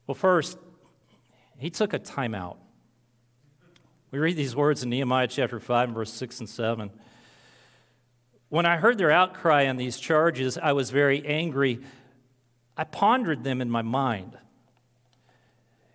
Well, 0.06 0.14
first, 0.14 0.58
he 1.58 1.68
took 1.68 1.92
a 1.92 1.98
timeout. 1.98 2.56
We 4.16 4.20
read 4.20 4.36
these 4.38 4.56
words 4.56 4.82
in 4.82 4.88
Nehemiah 4.88 5.26
chapter 5.26 5.60
5, 5.60 5.90
verse 5.90 6.10
6 6.10 6.40
and 6.40 6.48
7. 6.48 6.90
When 8.48 8.64
I 8.64 8.78
heard 8.78 8.96
their 8.96 9.10
outcry 9.10 9.66
on 9.66 9.76
these 9.76 9.98
charges, 9.98 10.56
I 10.56 10.72
was 10.72 10.88
very 10.88 11.26
angry. 11.26 11.80
I 12.78 12.84
pondered 12.84 13.44
them 13.44 13.60
in 13.60 13.68
my 13.68 13.82
mind. 13.82 14.38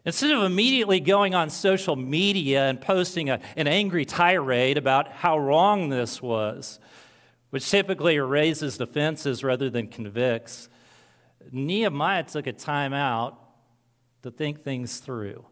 Instead 0.06 0.30
of 0.34 0.44
immediately 0.44 1.00
going 1.00 1.34
on 1.34 1.50
social 1.50 1.96
media 1.96 2.70
and 2.70 2.80
posting 2.80 3.32
a, 3.32 3.40
an 3.58 3.66
angry 3.66 4.06
tirade 4.06 4.78
about 4.78 5.12
how 5.12 5.40
wrong 5.40 5.90
this 5.90 6.22
was, 6.22 6.80
which 7.50 7.68
typically 7.68 8.20
raises 8.20 8.78
defenses 8.78 9.44
rather 9.44 9.68
than 9.68 9.88
convicts, 9.88 10.70
Nehemiah 11.52 12.26
took 12.26 12.46
a 12.46 12.54
time 12.54 12.94
out 12.94 13.40
to 14.22 14.30
think 14.30 14.64
things 14.64 15.00
through. 15.00 15.44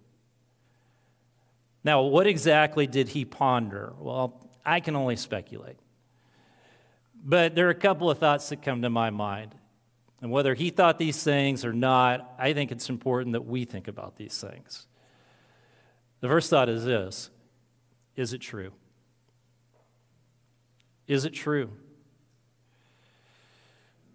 Now, 1.83 2.01
what 2.01 2.27
exactly 2.27 2.87
did 2.87 3.09
he 3.09 3.25
ponder? 3.25 3.93
Well, 3.97 4.49
I 4.65 4.79
can 4.79 4.95
only 4.95 5.15
speculate. 5.15 5.77
But 7.23 7.55
there 7.55 7.67
are 7.67 7.71
a 7.71 7.75
couple 7.75 8.09
of 8.09 8.17
thoughts 8.17 8.49
that 8.49 8.61
come 8.61 8.81
to 8.81 8.89
my 8.89 9.09
mind. 9.09 9.55
And 10.21 10.31
whether 10.31 10.53
he 10.53 10.69
thought 10.69 10.97
these 10.97 11.23
things 11.23 11.63
or 11.63 11.71
not, 11.71 12.33
I 12.37 12.53
think 12.53 12.71
it's 12.71 12.89
important 12.89 13.33
that 13.33 13.45
we 13.45 13.65
think 13.65 13.87
about 13.87 14.17
these 14.17 14.37
things. 14.39 14.87
The 16.19 16.27
first 16.27 16.49
thought 16.49 16.67
is 16.69 16.83
this 16.83 17.29
Is 18.15 18.33
it 18.33 18.39
true? 18.39 18.71
Is 21.07 21.25
it 21.25 21.33
true? 21.33 21.71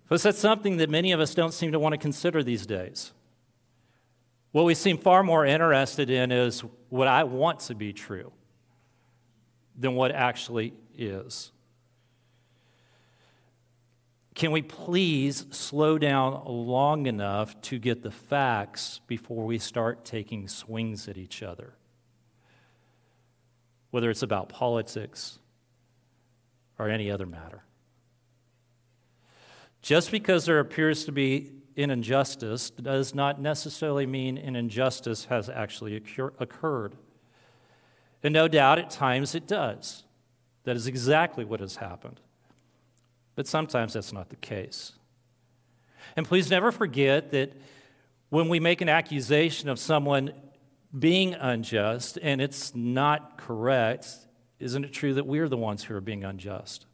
Because 0.05 0.23
that's 0.23 0.39
something 0.39 0.77
that 0.77 0.91
many 0.91 1.13
of 1.13 1.21
us 1.21 1.35
don't 1.35 1.53
seem 1.53 1.73
to 1.73 1.79
want 1.79 1.95
to 1.95 1.99
consider 1.99 2.43
these 2.43 2.67
days. 2.67 3.13
What 4.55 4.67
we 4.67 4.77
seem 4.77 4.99
far 4.99 5.25
more 5.25 5.45
interested 5.45 6.11
in 6.11 6.31
is 6.31 6.63
what 6.89 7.09
I 7.09 7.25
want 7.25 7.59
to 7.59 7.75
be 7.75 7.93
true 7.93 8.31
than 9.77 9.97
what 9.97 10.13
actually 10.13 10.75
is. 10.97 11.51
Can 14.37 14.53
we 14.53 14.63
please 14.63 15.45
slow 15.51 15.99
down 15.99 16.45
long 16.47 17.07
enough 17.07 17.61
to 17.63 17.81
get 17.81 18.05
the 18.05 18.13
facts 18.13 19.01
before 19.09 19.45
we 19.45 19.59
start 19.59 20.05
taking 20.05 20.47
swings 20.47 21.09
at 21.09 21.17
each 21.17 21.43
other? 21.43 21.75
Whether 23.91 24.09
it's 24.09 24.23
about 24.23 24.51
politics 24.51 25.41
or 26.79 26.89
any 26.89 27.11
other 27.11 27.27
matter. 27.27 27.65
Just 29.83 30.13
because 30.13 30.47
there 30.47 30.61
appears 30.61 31.07
to 31.07 31.11
be 31.11 31.51
an 31.77 31.91
injustice 31.91 32.71
does 32.71 33.15
not 33.15 33.41
necessarily 33.41 34.07
mean 34.07 34.39
an 34.39 34.57
injustice 34.57 35.27
has 35.27 35.49
actually 35.49 35.97
occurred. 35.97 36.95
And 38.23 38.33
no 38.33 38.49
doubt 38.49 38.79
at 38.79 38.91
times 38.91 39.35
it 39.35 39.47
does. 39.47 40.05
That 40.65 40.77
is 40.77 40.87
exactly 40.87 41.45
what 41.45 41.61
has 41.61 41.77
happened. 41.77 42.21
But 43.35 43.47
sometimes 43.47 43.95
that's 43.95 44.13
not 44.13 44.31
the 44.31 44.37
case. 44.37 44.93
And 46.17 46.27
please 46.27 46.51
never 46.51 46.71
forget 46.73 47.33
that 47.33 47.53
when 48.31 48.49
we 48.49 48.61
make 48.61 48.81
an 48.81 48.89
accusation 48.89 49.69
of 49.69 49.79
someone 49.79 50.33
being 50.97 51.35
unjust 51.35 52.19
and 52.23 52.41
it's 52.41 52.75
not 52.75 53.37
correct, 53.37 54.09
isn't 54.59 54.85
it 54.85 54.93
true 54.93 55.15
that 55.15 55.27
we're 55.27 55.49
the 55.49 55.57
ones 55.57 55.85
who 55.85 55.95
are 55.95 56.01
being 56.01 56.25
unjust? 56.25 56.87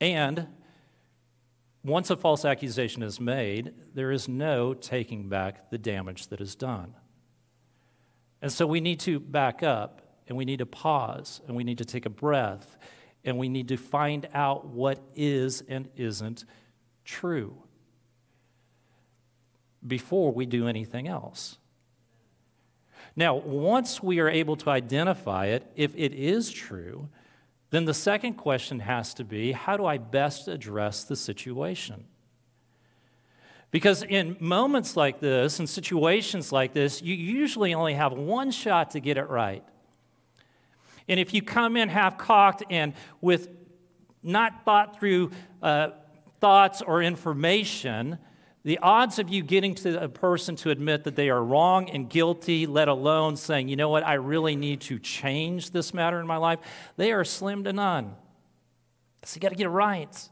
And 0.00 0.46
once 1.84 2.10
a 2.10 2.16
false 2.16 2.44
accusation 2.44 3.02
is 3.02 3.20
made, 3.20 3.72
there 3.94 4.10
is 4.10 4.28
no 4.28 4.74
taking 4.74 5.28
back 5.28 5.70
the 5.70 5.78
damage 5.78 6.28
that 6.28 6.40
is 6.40 6.54
done. 6.54 6.94
And 8.42 8.52
so 8.52 8.66
we 8.66 8.80
need 8.80 9.00
to 9.00 9.20
back 9.20 9.62
up 9.62 10.02
and 10.26 10.36
we 10.36 10.44
need 10.44 10.58
to 10.58 10.66
pause 10.66 11.40
and 11.46 11.56
we 11.56 11.64
need 11.64 11.78
to 11.78 11.84
take 11.84 12.06
a 12.06 12.10
breath 12.10 12.76
and 13.24 13.38
we 13.38 13.48
need 13.48 13.68
to 13.68 13.76
find 13.76 14.28
out 14.32 14.66
what 14.66 15.00
is 15.14 15.62
and 15.68 15.88
isn't 15.96 16.44
true 17.04 17.62
before 19.86 20.32
we 20.32 20.46
do 20.46 20.68
anything 20.68 21.08
else. 21.08 21.58
Now, 23.16 23.34
once 23.34 24.02
we 24.02 24.20
are 24.20 24.28
able 24.28 24.56
to 24.56 24.70
identify 24.70 25.46
it, 25.46 25.70
if 25.74 25.94
it 25.96 26.12
is 26.14 26.50
true, 26.50 27.08
then 27.70 27.84
the 27.84 27.94
second 27.94 28.34
question 28.34 28.80
has 28.80 29.14
to 29.14 29.24
be 29.24 29.52
how 29.52 29.76
do 29.76 29.84
I 29.84 29.98
best 29.98 30.48
address 30.48 31.04
the 31.04 31.16
situation? 31.16 32.04
Because 33.70 34.02
in 34.02 34.36
moments 34.40 34.96
like 34.96 35.20
this, 35.20 35.60
in 35.60 35.66
situations 35.66 36.52
like 36.52 36.72
this, 36.72 37.02
you 37.02 37.14
usually 37.14 37.74
only 37.74 37.94
have 37.94 38.12
one 38.12 38.50
shot 38.50 38.92
to 38.92 39.00
get 39.00 39.18
it 39.18 39.28
right. 39.28 39.62
And 41.06 41.20
if 41.20 41.34
you 41.34 41.42
come 41.42 41.76
in 41.76 41.88
half 41.88 42.16
cocked 42.16 42.62
and 42.70 42.94
with 43.20 43.48
not 44.22 44.64
thought 44.64 44.98
through 44.98 45.30
uh, 45.62 45.90
thoughts 46.40 46.80
or 46.80 47.02
information, 47.02 48.18
the 48.68 48.78
odds 48.82 49.18
of 49.18 49.30
you 49.30 49.42
getting 49.42 49.74
to 49.74 49.98
a 49.98 50.10
person 50.10 50.54
to 50.54 50.68
admit 50.68 51.04
that 51.04 51.16
they 51.16 51.30
are 51.30 51.42
wrong 51.42 51.88
and 51.88 52.06
guilty, 52.10 52.66
let 52.66 52.86
alone 52.86 53.34
saying, 53.34 53.68
you 53.68 53.76
know 53.76 53.88
what, 53.88 54.06
I 54.06 54.14
really 54.14 54.56
need 54.56 54.82
to 54.82 54.98
change 54.98 55.70
this 55.70 55.94
matter 55.94 56.20
in 56.20 56.26
my 56.26 56.36
life, 56.36 56.58
they 56.98 57.12
are 57.12 57.24
slim 57.24 57.64
to 57.64 57.72
none. 57.72 58.14
So 59.22 59.36
you 59.36 59.40
got 59.40 59.48
to 59.48 59.54
get 59.54 59.64
it 59.64 59.70
right. 59.70 60.28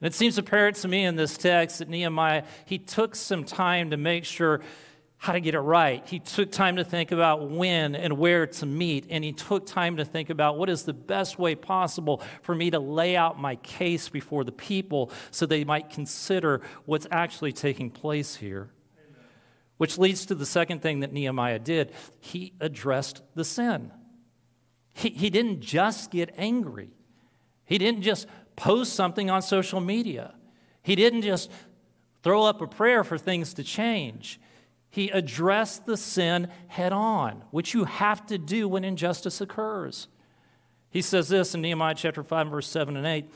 And 0.00 0.06
it 0.06 0.12
seems 0.12 0.36
apparent 0.36 0.76
to 0.76 0.88
me 0.88 1.06
in 1.06 1.16
this 1.16 1.38
text 1.38 1.78
that 1.78 1.88
Nehemiah, 1.88 2.42
he 2.66 2.76
took 2.76 3.16
some 3.16 3.44
time 3.44 3.88
to 3.88 3.96
make 3.96 4.26
sure 4.26 4.60
how 5.20 5.34
to 5.34 5.40
get 5.40 5.54
it 5.54 5.60
right. 5.60 6.02
He 6.08 6.18
took 6.18 6.50
time 6.50 6.76
to 6.76 6.84
think 6.84 7.12
about 7.12 7.50
when 7.50 7.94
and 7.94 8.16
where 8.16 8.46
to 8.46 8.64
meet, 8.64 9.04
and 9.10 9.22
he 9.22 9.34
took 9.34 9.66
time 9.66 9.98
to 9.98 10.04
think 10.06 10.30
about 10.30 10.56
what 10.56 10.70
is 10.70 10.84
the 10.84 10.94
best 10.94 11.38
way 11.38 11.54
possible 11.54 12.22
for 12.40 12.54
me 12.54 12.70
to 12.70 12.78
lay 12.78 13.16
out 13.16 13.38
my 13.38 13.56
case 13.56 14.08
before 14.08 14.44
the 14.44 14.52
people 14.52 15.12
so 15.30 15.44
they 15.44 15.62
might 15.62 15.90
consider 15.90 16.62
what's 16.86 17.06
actually 17.10 17.52
taking 17.52 17.90
place 17.90 18.36
here. 18.36 18.70
Amen. 18.96 19.22
Which 19.76 19.98
leads 19.98 20.24
to 20.24 20.34
the 20.34 20.46
second 20.46 20.80
thing 20.80 21.00
that 21.00 21.12
Nehemiah 21.12 21.58
did 21.58 21.92
he 22.18 22.54
addressed 22.58 23.20
the 23.34 23.44
sin. 23.44 23.92
He, 24.94 25.10
he 25.10 25.28
didn't 25.28 25.60
just 25.60 26.10
get 26.10 26.32
angry, 26.38 26.94
he 27.66 27.76
didn't 27.76 28.00
just 28.00 28.26
post 28.56 28.94
something 28.94 29.28
on 29.28 29.42
social 29.42 29.82
media, 29.82 30.32
he 30.82 30.96
didn't 30.96 31.22
just 31.22 31.50
throw 32.22 32.44
up 32.44 32.62
a 32.62 32.66
prayer 32.66 33.04
for 33.04 33.18
things 33.18 33.52
to 33.54 33.62
change. 33.62 34.40
He 34.90 35.08
addressed 35.10 35.86
the 35.86 35.96
sin 35.96 36.48
head 36.68 36.92
on, 36.92 37.44
which 37.50 37.74
you 37.74 37.84
have 37.84 38.26
to 38.26 38.38
do 38.38 38.68
when 38.68 38.84
injustice 38.84 39.40
occurs. 39.40 40.08
He 40.90 41.00
says 41.00 41.28
this 41.28 41.54
in 41.54 41.60
Nehemiah 41.60 41.94
chapter 41.94 42.24
5, 42.24 42.48
verse 42.48 42.66
7 42.66 42.96
and 42.96 43.06
8. 43.06 43.26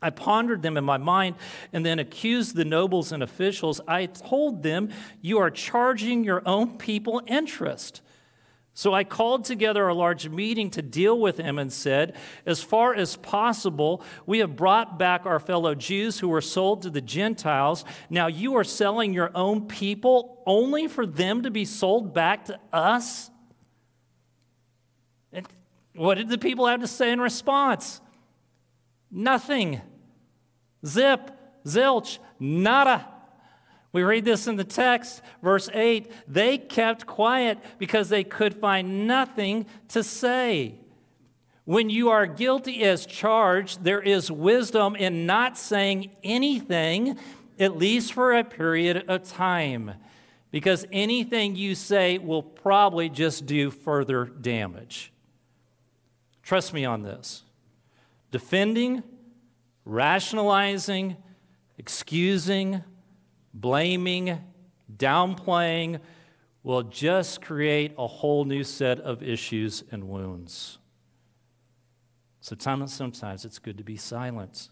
I 0.00 0.10
pondered 0.10 0.62
them 0.62 0.76
in 0.76 0.84
my 0.84 0.96
mind 0.96 1.34
and 1.72 1.84
then 1.84 1.98
accused 1.98 2.54
the 2.54 2.64
nobles 2.64 3.10
and 3.10 3.22
officials. 3.22 3.80
I 3.88 4.06
told 4.06 4.62
them, 4.62 4.90
You 5.20 5.38
are 5.38 5.50
charging 5.50 6.22
your 6.22 6.42
own 6.46 6.78
people 6.78 7.20
interest. 7.26 8.00
So 8.78 8.94
I 8.94 9.02
called 9.02 9.44
together 9.44 9.88
a 9.88 9.92
large 9.92 10.28
meeting 10.28 10.70
to 10.70 10.82
deal 10.82 11.18
with 11.18 11.36
him 11.36 11.58
and 11.58 11.72
said, 11.72 12.14
As 12.46 12.62
far 12.62 12.94
as 12.94 13.16
possible, 13.16 14.04
we 14.24 14.38
have 14.38 14.54
brought 14.54 15.00
back 15.00 15.26
our 15.26 15.40
fellow 15.40 15.74
Jews 15.74 16.20
who 16.20 16.28
were 16.28 16.40
sold 16.40 16.82
to 16.82 16.90
the 16.90 17.00
Gentiles. 17.00 17.84
Now 18.08 18.28
you 18.28 18.54
are 18.54 18.62
selling 18.62 19.12
your 19.12 19.32
own 19.34 19.66
people 19.66 20.44
only 20.46 20.86
for 20.86 21.06
them 21.06 21.42
to 21.42 21.50
be 21.50 21.64
sold 21.64 22.14
back 22.14 22.44
to 22.44 22.60
us? 22.72 23.32
And 25.32 25.44
what 25.96 26.14
did 26.14 26.28
the 26.28 26.38
people 26.38 26.68
have 26.68 26.78
to 26.78 26.86
say 26.86 27.10
in 27.10 27.20
response? 27.20 28.00
Nothing. 29.10 29.80
Zip, 30.86 31.32
zilch, 31.66 32.20
nada. 32.38 33.08
We 33.92 34.02
read 34.02 34.24
this 34.24 34.46
in 34.46 34.56
the 34.56 34.64
text, 34.64 35.22
verse 35.42 35.70
8. 35.72 36.12
They 36.28 36.58
kept 36.58 37.06
quiet 37.06 37.58
because 37.78 38.08
they 38.08 38.24
could 38.24 38.54
find 38.54 39.06
nothing 39.06 39.66
to 39.88 40.02
say. 40.02 40.74
When 41.64 41.90
you 41.90 42.10
are 42.10 42.26
guilty 42.26 42.82
as 42.84 43.06
charged, 43.06 43.84
there 43.84 44.00
is 44.00 44.30
wisdom 44.30 44.96
in 44.96 45.26
not 45.26 45.58
saying 45.58 46.10
anything, 46.22 47.18
at 47.58 47.76
least 47.76 48.12
for 48.12 48.34
a 48.34 48.44
period 48.44 49.04
of 49.08 49.24
time, 49.24 49.94
because 50.50 50.86
anything 50.92 51.56
you 51.56 51.74
say 51.74 52.18
will 52.18 52.42
probably 52.42 53.08
just 53.08 53.46
do 53.46 53.70
further 53.70 54.24
damage. 54.24 55.12
Trust 56.42 56.72
me 56.72 56.86
on 56.86 57.02
this. 57.02 57.42
Defending, 58.30 59.02
rationalizing, 59.84 61.16
excusing, 61.76 62.82
blaming, 63.54 64.38
downplaying 64.96 66.00
will 66.62 66.82
just 66.82 67.40
create 67.40 67.92
a 67.96 68.06
whole 68.06 68.44
new 68.44 68.64
set 68.64 69.00
of 69.00 69.22
issues 69.22 69.84
and 69.90 70.04
wounds. 70.08 70.78
So 72.40 72.56
sometimes 72.58 73.44
it's 73.44 73.58
good 73.58 73.78
to 73.78 73.84
be 73.84 73.96
silent. 73.96 74.70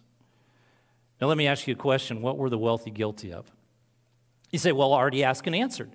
Now, 1.21 1.29
let 1.29 1.37
me 1.37 1.47
ask 1.47 1.67
you 1.67 1.75
a 1.75 1.77
question. 1.77 2.23
What 2.23 2.39
were 2.39 2.51
the 2.51 2.59
wealthy 2.59 2.91
guilty 2.91 3.33
of? 3.33 3.51
You 4.51 4.59
say, 4.59 4.73
well, 4.73 4.93
already 4.93 5.25
asked 5.25 5.47
and 5.47 5.57
answered. 5.57 5.91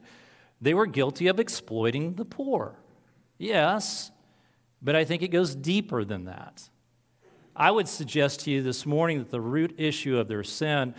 They 0.60 0.74
were 0.74 0.86
guilty 0.86 1.28
of 1.28 1.40
exploiting 1.40 2.16
the 2.16 2.26
poor. 2.26 2.76
Yes, 3.38 4.12
but 4.82 4.96
I 4.96 5.06
think 5.06 5.24
it 5.24 5.30
goes 5.30 5.56
deeper 5.56 6.04
than 6.04 6.26
that. 6.26 6.70
I 7.56 7.72
would 7.72 7.88
suggest 7.88 8.42
to 8.42 8.52
you 8.52 8.62
this 8.62 8.86
morning 8.86 9.20
that 9.20 9.32
the 9.32 9.42
root 9.42 9.76
issue 9.78 10.18
of 10.18 10.28
their 10.28 10.44
sin 10.44 10.96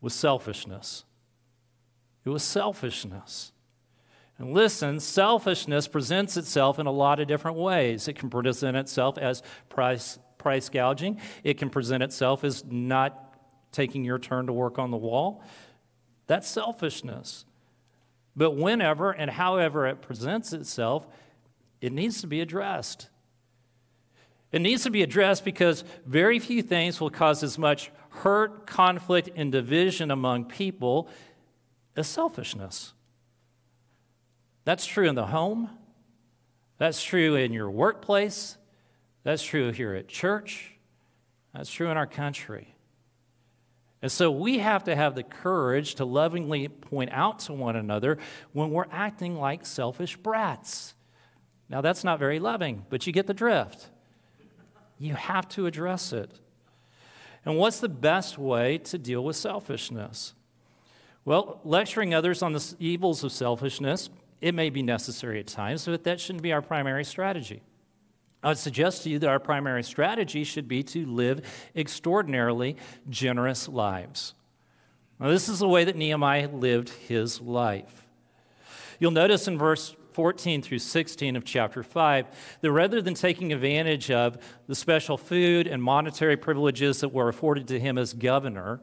was 0.00 0.14
selfishness. 0.14 1.04
It 2.24 2.30
was 2.30 2.42
selfishness. 2.42 3.52
And 4.38 4.54
listen, 4.54 5.00
selfishness 5.00 5.88
presents 5.88 6.36
itself 6.36 6.78
in 6.78 6.86
a 6.86 6.92
lot 6.92 7.18
of 7.18 7.26
different 7.26 7.56
ways. 7.56 8.06
It 8.06 8.14
can 8.14 8.30
present 8.30 8.76
itself 8.76 9.18
as 9.18 9.42
price, 9.68 10.18
price 10.38 10.68
gouging, 10.68 11.20
it 11.42 11.58
can 11.58 11.70
present 11.70 12.02
itself 12.02 12.44
as 12.44 12.64
not 12.64 13.34
taking 13.72 14.04
your 14.04 14.18
turn 14.18 14.46
to 14.46 14.52
work 14.52 14.78
on 14.78 14.90
the 14.90 14.96
wall. 14.96 15.42
That's 16.26 16.48
selfishness. 16.48 17.44
But 18.36 18.52
whenever 18.52 19.10
and 19.10 19.30
however 19.30 19.86
it 19.86 20.00
presents 20.00 20.52
itself, 20.52 21.06
it 21.80 21.92
needs 21.92 22.20
to 22.20 22.28
be 22.28 22.40
addressed. 22.40 23.08
It 24.50 24.60
needs 24.62 24.84
to 24.84 24.90
be 24.90 25.02
addressed 25.02 25.44
because 25.44 25.84
very 26.06 26.38
few 26.38 26.62
things 26.62 27.00
will 27.00 27.10
cause 27.10 27.42
as 27.42 27.58
much 27.58 27.90
hurt, 28.08 28.66
conflict, 28.66 29.30
and 29.36 29.52
division 29.52 30.10
among 30.10 30.46
people 30.46 31.08
as 31.96 32.06
selfishness. 32.06 32.94
That's 34.64 34.86
true 34.86 35.08
in 35.08 35.14
the 35.14 35.26
home, 35.26 35.70
that's 36.78 37.02
true 37.02 37.36
in 37.36 37.52
your 37.52 37.70
workplace, 37.70 38.56
that's 39.22 39.42
true 39.42 39.72
here 39.72 39.94
at 39.94 40.08
church, 40.08 40.72
that's 41.54 41.70
true 41.70 41.90
in 41.90 41.96
our 41.96 42.06
country. 42.06 42.74
And 44.00 44.12
so 44.12 44.30
we 44.30 44.58
have 44.58 44.84
to 44.84 44.94
have 44.94 45.14
the 45.14 45.24
courage 45.24 45.96
to 45.96 46.04
lovingly 46.04 46.68
point 46.68 47.10
out 47.12 47.40
to 47.40 47.52
one 47.52 47.76
another 47.76 48.18
when 48.52 48.70
we're 48.70 48.86
acting 48.92 49.36
like 49.36 49.66
selfish 49.66 50.16
brats. 50.16 50.94
Now, 51.68 51.80
that's 51.80 52.04
not 52.04 52.18
very 52.18 52.38
loving, 52.38 52.86
but 52.88 53.06
you 53.06 53.12
get 53.12 53.26
the 53.26 53.34
drift. 53.34 53.90
You 54.98 55.14
have 55.14 55.48
to 55.50 55.66
address 55.66 56.12
it. 56.12 56.30
And 57.44 57.56
what's 57.56 57.80
the 57.80 57.88
best 57.88 58.36
way 58.36 58.78
to 58.78 58.98
deal 58.98 59.24
with 59.24 59.36
selfishness? 59.36 60.34
Well, 61.24 61.60
lecturing 61.64 62.14
others 62.14 62.42
on 62.42 62.52
the 62.52 62.74
evils 62.78 63.22
of 63.22 63.32
selfishness, 63.32 64.10
it 64.40 64.54
may 64.54 64.70
be 64.70 64.82
necessary 64.82 65.40
at 65.40 65.46
times, 65.46 65.84
but 65.84 66.04
that 66.04 66.20
shouldn't 66.20 66.42
be 66.42 66.52
our 66.52 66.62
primary 66.62 67.04
strategy. 67.04 67.62
I 68.42 68.48
would 68.48 68.58
suggest 68.58 69.02
to 69.02 69.10
you 69.10 69.18
that 69.18 69.28
our 69.28 69.40
primary 69.40 69.82
strategy 69.82 70.44
should 70.44 70.68
be 70.68 70.82
to 70.84 71.06
live 71.06 71.44
extraordinarily 71.74 72.76
generous 73.10 73.68
lives. 73.68 74.34
Now, 75.18 75.28
this 75.28 75.48
is 75.48 75.58
the 75.58 75.68
way 75.68 75.84
that 75.84 75.96
Nehemiah 75.96 76.48
lived 76.48 76.90
his 76.90 77.40
life. 77.40 78.04
You'll 79.00 79.10
notice 79.10 79.48
in 79.48 79.58
verse 79.58 79.96
14 80.18 80.62
through 80.62 80.80
16 80.80 81.36
of 81.36 81.44
chapter 81.44 81.84
5 81.84 82.26
that 82.60 82.72
rather 82.72 83.00
than 83.00 83.14
taking 83.14 83.52
advantage 83.52 84.10
of 84.10 84.36
the 84.66 84.74
special 84.74 85.16
food 85.16 85.68
and 85.68 85.80
monetary 85.80 86.36
privileges 86.36 87.02
that 87.02 87.10
were 87.10 87.28
afforded 87.28 87.68
to 87.68 87.78
him 87.78 87.96
as 87.96 88.14
governor, 88.14 88.80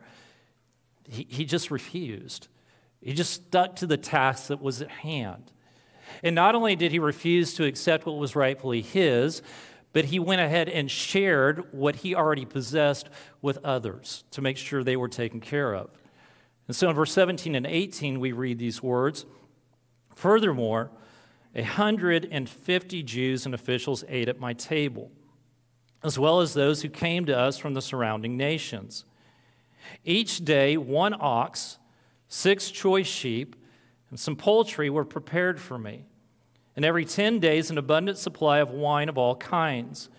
he, 1.10 1.28
he 1.30 1.44
just 1.44 1.72
refused. 1.72 2.48
He 3.02 3.12
just 3.12 3.34
stuck 3.34 3.76
to 3.76 3.86
the 3.86 3.98
task 3.98 4.48
that 4.48 4.62
was 4.62 4.82
at 4.82 4.90
hand. 4.90 5.52
And 6.24 6.36
not 6.36 6.56
only 6.56 6.78
did 6.78 6.94
he 6.94 7.00
refuse 7.00 7.54
to 7.56 7.66
accept 7.66 8.06
what 8.06 8.16
was 8.16 8.34
rightfully 8.34 8.82
his, 8.82 9.42
but 9.92 10.06
he 10.06 10.20
went 10.20 10.40
ahead 10.40 10.70
and 10.70 10.90
shared 10.90 11.74
what 11.74 11.98
he 11.98 12.16
already 12.16 12.46
possessed 12.46 13.10
with 13.42 13.58
others 13.62 14.24
to 14.32 14.42
make 14.42 14.56
sure 14.56 14.86
they 14.86 14.96
were 14.96 15.10
taken 15.10 15.42
care 15.42 15.76
of. 15.76 15.90
And 16.70 16.76
so 16.78 16.88
in 16.90 16.96
verse 16.96 17.12
17 17.12 17.56
and 17.56 17.68
18, 17.68 18.22
we 18.22 18.32
read 18.32 18.58
these 18.58 18.82
words 18.82 19.26
Furthermore, 20.16 20.92
150 21.56 23.04
Jews 23.04 23.46
and 23.46 23.56
officials 23.56 24.04
ate 24.10 24.28
at 24.28 24.40
my 24.40 24.54
table, 24.54 25.12
as 26.04 26.20
well 26.20 26.42
as 26.42 26.54
those 26.54 26.82
who 26.82 26.90
came 26.90 27.26
to 27.26 27.38
us 27.38 27.58
from 27.58 27.74
the 27.74 27.82
surrounding 27.82 28.36
nations. 28.36 29.06
Each 30.04 30.44
day, 30.44 30.76
one 30.76 31.16
ox, 31.18 31.78
six 32.28 32.72
choice 32.72 33.08
sheep, 33.08 33.56
and 34.10 34.20
some 34.20 34.36
poultry 34.36 34.90
were 34.90 35.06
prepared 35.06 35.60
for 35.60 35.78
me. 35.78 36.06
And 36.76 36.84
every 36.84 37.06
10 37.06 37.40
days, 37.40 37.72
an 37.72 37.78
abundant 37.78 38.18
supply 38.18 38.60
of 38.60 38.72
wine 38.72 39.08
of 39.08 39.18
all 39.18 39.36
kinds. 39.36 40.10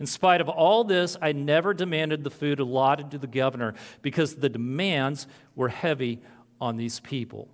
In 0.00 0.06
spite 0.06 0.40
of 0.40 0.48
all 0.48 0.84
this, 0.84 1.16
I 1.20 1.32
never 1.32 1.74
demanded 1.74 2.24
the 2.24 2.30
food 2.30 2.60
allotted 2.60 3.10
to 3.10 3.18
the 3.18 3.26
governor 3.26 3.74
because 4.00 4.36
the 4.36 4.48
demands 4.48 5.26
were 5.54 5.68
heavy 5.68 6.22
on 6.60 6.76
these 6.76 7.00
people. 7.00 7.48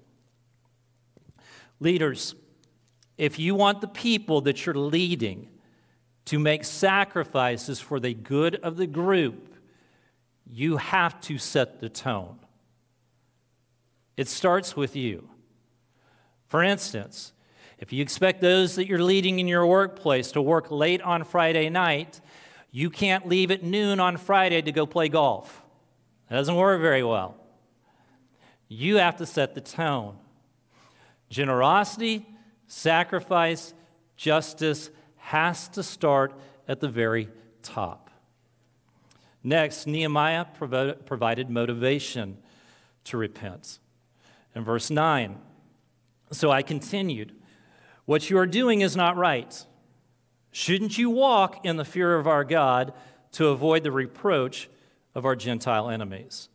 Leaders, 1.81 2.35
if 3.17 3.39
you 3.39 3.55
want 3.55 3.81
the 3.81 3.89
people 3.89 4.41
that 4.43 4.67
you're 4.67 4.75
leading 4.75 5.49
to 6.27 6.39
make 6.39 6.65
sacrifices 6.65 7.81
for 7.81 8.01
the 8.01 8.15
good 8.15 8.57
of 8.57 8.77
the 8.77 8.87
group, 8.87 9.55
you 10.47 10.77
have 10.79 11.21
to 11.23 11.39
set 11.39 11.81
the 11.81 11.89
tone. 11.89 12.39
It 14.17 14.29
starts 14.29 14.77
with 14.77 14.97
you. 14.97 15.29
For 16.47 16.63
instance, 16.63 17.33
if 17.79 17.93
you 17.93 18.03
expect 18.03 18.41
those 18.41 18.77
that 18.77 18.87
you're 18.87 19.03
leading 19.03 19.39
in 19.39 19.49
your 19.49 19.67
workplace 19.67 20.33
to 20.33 20.43
work 20.43 20.71
late 20.71 21.03
on 21.03 21.25
Friday 21.25 21.69
night, 21.69 22.21
you 22.71 22.91
can't 22.91 23.29
leave 23.29 23.51
at 23.51 23.63
noon 23.63 24.01
on 24.01 24.17
Friday 24.17 24.63
to 24.63 24.73
go 24.73 24.87
play 24.87 25.09
golf. 25.09 25.63
That 26.29 26.37
doesn't 26.37 26.55
work 26.55 26.81
very 26.81 27.03
well. 27.03 27.37
You 28.69 28.97
have 28.97 29.17
to 29.17 29.27
set 29.27 29.55
the 29.55 29.61
tone. 29.61 30.17
Generosity, 31.29 32.27
sacrifice, 32.67 33.75
justice 34.17 34.91
has 35.17 35.69
to 35.69 35.83
start 35.83 36.39
at 36.69 36.81
the 36.81 36.89
very 36.89 37.29
top. 37.63 38.11
Next, 39.43 39.87
Nehemiah 39.87 40.47
provided 40.55 41.51
motivation 41.51 42.39
to 43.05 43.17
repent. 43.19 43.79
In 44.55 44.65
verse 44.65 44.91
9, 44.91 45.39
so 46.33 46.51
I 46.51 46.63
continued, 46.63 47.33
What 48.07 48.31
you 48.31 48.39
are 48.39 48.47
doing 48.47 48.81
is 48.81 48.97
not 48.97 49.17
right. 49.17 49.67
Shouldn't 50.51 50.97
you 50.97 51.11
walk 51.11 51.67
in 51.67 51.77
the 51.77 51.85
fear 51.85 52.17
of 52.17 52.27
our 52.27 52.45
God 52.45 52.95
to 53.33 53.49
avoid 53.49 53.83
the 53.83 53.91
reproach 53.91 54.69
of 55.15 55.27
our 55.27 55.37
Gentile 55.37 55.91
enemies? 55.91 56.49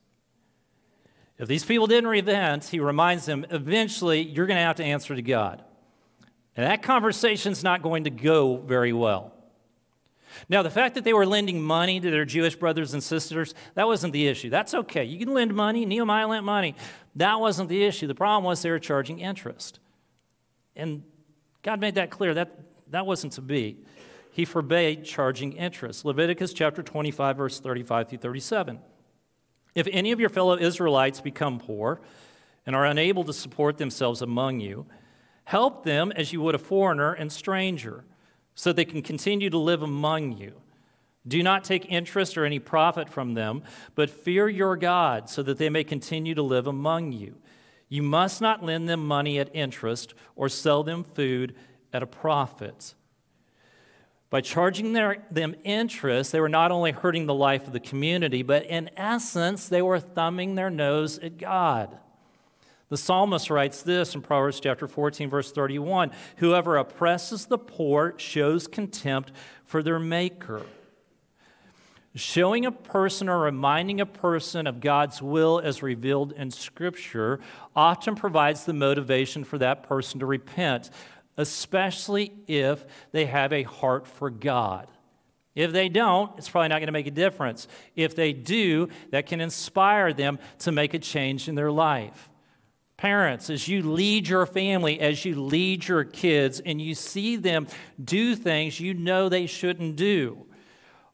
If 1.37 1.47
these 1.47 1.65
people 1.65 1.87
didn't 1.87 2.09
repent, 2.09 2.65
he 2.65 2.79
reminds 2.79 3.25
them, 3.25 3.45
eventually 3.49 4.21
you're 4.21 4.47
going 4.47 4.57
to 4.57 4.63
have 4.63 4.77
to 4.77 4.83
answer 4.83 5.15
to 5.15 5.21
God. 5.21 5.63
And 6.59 6.67
that 6.67 6.83
conversation's 6.83 7.63
not 7.63 7.81
going 7.81 8.03
to 8.03 8.09
go 8.09 8.57
very 8.57 8.91
well. 8.91 9.31
Now, 10.49 10.61
the 10.61 10.69
fact 10.69 10.95
that 10.95 11.05
they 11.05 11.13
were 11.13 11.25
lending 11.25 11.61
money 11.61 12.01
to 12.01 12.11
their 12.11 12.25
Jewish 12.25 12.57
brothers 12.57 12.93
and 12.93 13.01
sisters, 13.01 13.53
that 13.75 13.87
wasn't 13.87 14.11
the 14.11 14.27
issue. 14.27 14.49
That's 14.49 14.73
okay. 14.73 15.05
You 15.05 15.17
can 15.17 15.33
lend 15.33 15.53
money. 15.53 15.85
Nehemiah 15.85 16.27
lent 16.27 16.43
money. 16.43 16.75
That 17.15 17.39
wasn't 17.39 17.69
the 17.69 17.81
issue. 17.85 18.07
The 18.07 18.13
problem 18.13 18.43
was 18.43 18.61
they 18.61 18.71
were 18.71 18.77
charging 18.77 19.19
interest. 19.19 19.79
And 20.75 21.03
God 21.63 21.79
made 21.79 21.95
that 21.95 22.09
clear. 22.09 22.33
That, 22.33 22.59
that 22.89 23.05
wasn't 23.05 23.31
to 23.33 23.41
be. 23.41 23.77
He 24.33 24.43
forbade 24.43 25.05
charging 25.05 25.53
interest. 25.53 26.03
Leviticus 26.03 26.51
chapter 26.51 26.83
25, 26.83 27.37
verse 27.37 27.61
35 27.61 28.09
through 28.09 28.17
37. 28.17 28.79
If 29.75 29.87
any 29.93 30.11
of 30.11 30.19
your 30.19 30.27
fellow 30.27 30.57
Israelites 30.57 31.21
become 31.21 31.57
poor 31.57 32.01
and 32.65 32.75
are 32.75 32.85
unable 32.85 33.23
to 33.23 33.31
support 33.31 33.77
themselves 33.77 34.21
among 34.21 34.59
you, 34.59 34.87
help 35.49 35.83
them 35.83 36.11
as 36.15 36.31
you 36.31 36.39
would 36.39 36.53
a 36.53 36.59
foreigner 36.59 37.11
and 37.11 37.31
stranger 37.31 38.05
so 38.53 38.71
they 38.71 38.85
can 38.85 39.01
continue 39.01 39.49
to 39.49 39.57
live 39.57 39.81
among 39.81 40.37
you. 40.37 40.53
Do 41.27 41.41
not 41.41 41.63
take 41.63 41.91
interest 41.91 42.37
or 42.37 42.45
any 42.45 42.59
profit 42.59 43.09
from 43.09 43.33
them, 43.33 43.63
but 43.95 44.11
fear 44.11 44.47
your 44.47 44.77
God 44.77 45.27
so 45.27 45.41
that 45.41 45.57
they 45.57 45.71
may 45.71 45.83
continue 45.83 46.35
to 46.35 46.43
live 46.43 46.67
among 46.67 47.13
you. 47.13 47.35
You 47.87 48.03
must 48.03 48.41
not 48.41 48.63
lend 48.63 48.87
them 48.87 49.03
money 49.07 49.39
at 49.39 49.49
interest 49.55 50.13
or 50.35 50.49
sell 50.49 50.83
them 50.83 51.03
food 51.03 51.55
at 51.91 52.03
a 52.03 52.07
profit. 52.07 52.93
By 54.29 54.41
charging 54.41 54.93
their, 54.93 55.25
them 55.31 55.55
interest, 55.63 56.31
they 56.31 56.41
were 56.41 56.47
not 56.47 56.69
only 56.69 56.91
hurting 56.91 57.25
the 57.25 57.33
life 57.33 57.65
of 57.65 57.73
the 57.73 57.79
community, 57.79 58.43
but 58.43 58.67
in 58.67 58.91
essence, 58.95 59.67
they 59.67 59.81
were 59.81 59.99
thumbing 59.99 60.53
their 60.53 60.69
nose 60.69 61.17
at 61.17 61.39
God. 61.39 61.97
The 62.89 62.97
psalmist 62.97 63.51
writes 63.51 63.83
this 63.83 64.15
in 64.15 64.21
Proverbs 64.21 64.59
chapter 64.59 64.87
14, 64.87 65.29
verse 65.29 65.51
31 65.51 66.11
Whoever 66.37 66.77
oppresses 66.77 67.45
the 67.45 67.59
poor 67.59 68.15
shows 68.17 68.67
contempt 68.67 69.31
for 69.63 69.83
their 69.83 69.99
maker. 69.99 70.63
Showing 72.15 72.65
a 72.65 72.71
person 72.71 73.29
or 73.29 73.39
reminding 73.39 74.01
a 74.01 74.05
person 74.07 74.65
of 74.65 74.79
God's 74.79 75.21
will 75.21 75.59
as 75.59 75.83
revealed 75.83 76.31
in 76.31 76.49
Scripture 76.49 77.39
often 77.75 78.15
provides 78.15 78.65
the 78.65 78.73
motivation 78.73 79.43
for 79.43 79.59
that 79.59 79.83
person 79.83 80.19
to 80.19 80.25
repent, 80.25 80.89
especially 81.37 82.33
if 82.47 82.83
they 83.11 83.27
have 83.27 83.53
a 83.53 83.61
heart 83.61 84.07
for 84.07 84.31
God. 84.31 84.87
If 85.53 85.71
they 85.71 85.87
don't, 85.87 86.31
it's 86.37 86.49
probably 86.49 86.69
not 86.69 86.79
going 86.79 86.87
to 86.87 86.93
make 86.93 87.07
a 87.07 87.11
difference. 87.11 87.67
If 87.95 88.15
they 88.15 88.33
do, 88.33 88.89
that 89.11 89.27
can 89.27 89.39
inspire 89.39 90.11
them 90.11 90.39
to 90.59 90.71
make 90.71 90.95
a 90.95 90.99
change 90.99 91.47
in 91.47 91.53
their 91.53 91.71
life. 91.71 92.29
Parents, 92.99 93.49
as 93.49 93.65
you 93.65 93.81
lead 93.81 94.27
your 94.27 94.45
family, 94.45 94.99
as 94.99 95.23
you 95.23 95.41
lead 95.41 95.87
your 95.87 96.03
kids, 96.03 96.59
and 96.59 96.81
you 96.81 96.93
see 96.93 97.37
them 97.37 97.65
do 98.03 98.35
things 98.35 98.77
you 98.77 98.93
know 98.93 99.29
they 99.29 99.45
shouldn't 99.45 99.95
do, 99.95 100.45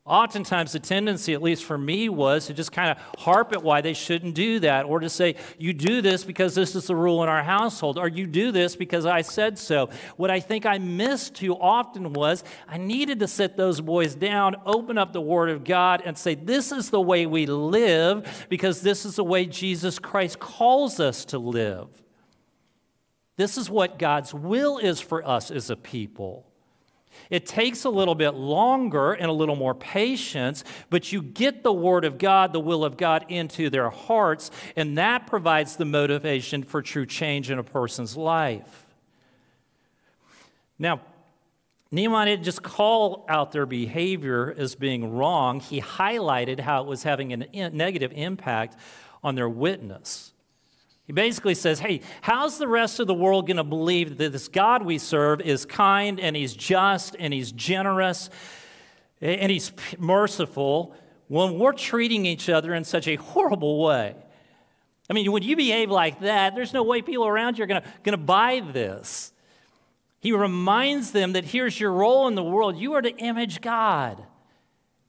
Oftentimes, 0.07 0.71
the 0.71 0.79
tendency, 0.79 1.33
at 1.33 1.41
least 1.41 1.63
for 1.63 1.79
me, 1.79 2.09
was 2.09 2.45
to 2.45 2.53
just 2.53 2.71
kind 2.71 2.91
of 2.91 3.19
harp 3.19 3.53
at 3.53 3.63
why 3.63 3.81
they 3.81 3.95
shouldn't 3.95 4.35
do 4.35 4.59
that, 4.59 4.85
or 4.85 4.99
to 4.99 5.09
say, 5.09 5.35
you 5.57 5.73
do 5.73 5.99
this 5.99 6.23
because 6.23 6.53
this 6.53 6.75
is 6.75 6.85
the 6.85 6.95
rule 6.95 7.23
in 7.23 7.29
our 7.29 7.41
household, 7.41 7.97
or 7.97 8.07
you 8.07 8.27
do 8.27 8.51
this 8.51 8.75
because 8.75 9.07
I 9.07 9.23
said 9.23 9.57
so. 9.57 9.89
What 10.15 10.29
I 10.29 10.41
think 10.41 10.67
I 10.67 10.77
missed 10.77 11.33
too 11.33 11.55
often 11.55 12.13
was 12.13 12.43
I 12.67 12.77
needed 12.77 13.19
to 13.21 13.27
sit 13.27 13.57
those 13.57 13.81
boys 13.81 14.13
down, 14.13 14.57
open 14.63 14.99
up 14.99 15.11
the 15.11 15.21
Word 15.21 15.49
of 15.49 15.63
God, 15.63 16.03
and 16.05 16.15
say, 16.15 16.35
this 16.35 16.71
is 16.71 16.91
the 16.91 17.01
way 17.01 17.25
we 17.25 17.47
live, 17.47 18.45
because 18.47 18.81
this 18.81 19.05
is 19.05 19.15
the 19.15 19.23
way 19.23 19.47
Jesus 19.47 19.97
Christ 19.97 20.37
calls 20.37 20.99
us 20.99 21.25
to 21.25 21.39
live. 21.39 21.87
This 23.37 23.57
is 23.57 23.71
what 23.71 23.97
God's 23.97 24.35
will 24.35 24.77
is 24.77 25.01
for 25.01 25.27
us 25.27 25.49
as 25.49 25.71
a 25.71 25.75
people. 25.75 26.45
It 27.29 27.45
takes 27.45 27.85
a 27.85 27.89
little 27.89 28.15
bit 28.15 28.31
longer 28.31 29.13
and 29.13 29.27
a 29.27 29.33
little 29.33 29.55
more 29.55 29.73
patience, 29.73 30.63
but 30.89 31.11
you 31.11 31.21
get 31.21 31.63
the 31.63 31.73
Word 31.73 32.05
of 32.05 32.17
God, 32.17 32.53
the 32.53 32.59
will 32.59 32.85
of 32.85 32.97
God 32.97 33.25
into 33.29 33.69
their 33.69 33.89
hearts, 33.89 34.51
and 34.75 34.97
that 34.97 35.27
provides 35.27 35.75
the 35.75 35.85
motivation 35.85 36.63
for 36.63 36.81
true 36.81 37.05
change 37.05 37.49
in 37.49 37.59
a 37.59 37.63
person's 37.63 38.15
life. 38.15 38.85
Now, 40.77 41.01
Nehemiah 41.91 42.25
didn't 42.25 42.43
just 42.43 42.61
call 42.61 43.25
out 43.29 43.51
their 43.51 43.65
behavior 43.65 44.53
as 44.57 44.75
being 44.75 45.15
wrong, 45.15 45.59
he 45.59 45.81
highlighted 45.81 46.59
how 46.59 46.83
it 46.83 46.87
was 46.87 47.03
having 47.03 47.31
a 47.31 47.69
negative 47.69 48.11
impact 48.13 48.75
on 49.23 49.35
their 49.35 49.49
witness. 49.49 50.33
He 51.05 51.13
basically 51.13 51.55
says, 51.55 51.79
Hey, 51.79 52.01
how's 52.21 52.57
the 52.57 52.67
rest 52.67 52.99
of 52.99 53.07
the 53.07 53.13
world 53.13 53.47
going 53.47 53.57
to 53.57 53.63
believe 53.63 54.17
that 54.17 54.31
this 54.31 54.47
God 54.47 54.83
we 54.83 54.97
serve 54.97 55.41
is 55.41 55.65
kind 55.65 56.19
and 56.19 56.35
he's 56.35 56.53
just 56.53 57.15
and 57.19 57.33
he's 57.33 57.51
generous 57.51 58.29
and 59.21 59.51
he's 59.51 59.71
merciful 59.97 60.95
when 61.27 61.57
we're 61.57 61.73
treating 61.73 62.25
each 62.25 62.49
other 62.49 62.73
in 62.73 62.83
such 62.83 63.07
a 63.07 63.15
horrible 63.15 63.83
way? 63.83 64.15
I 65.09 65.13
mean, 65.13 65.31
when 65.31 65.43
you 65.43 65.55
behave 65.55 65.91
like 65.91 66.21
that, 66.21 66.55
there's 66.55 66.73
no 66.73 66.81
way 66.81 67.01
people 67.01 67.27
around 67.27 67.57
you 67.57 67.63
are 67.63 67.67
going 67.67 67.83
to 68.05 68.17
buy 68.17 68.61
this. 68.71 69.31
He 70.19 70.31
reminds 70.31 71.11
them 71.11 71.33
that 71.33 71.45
here's 71.45 71.79
your 71.79 71.91
role 71.91 72.27
in 72.27 72.33
the 72.33 72.43
world 72.43 72.77
you 72.77 72.93
are 72.93 73.01
to 73.01 73.15
image 73.15 73.61
God. 73.61 74.23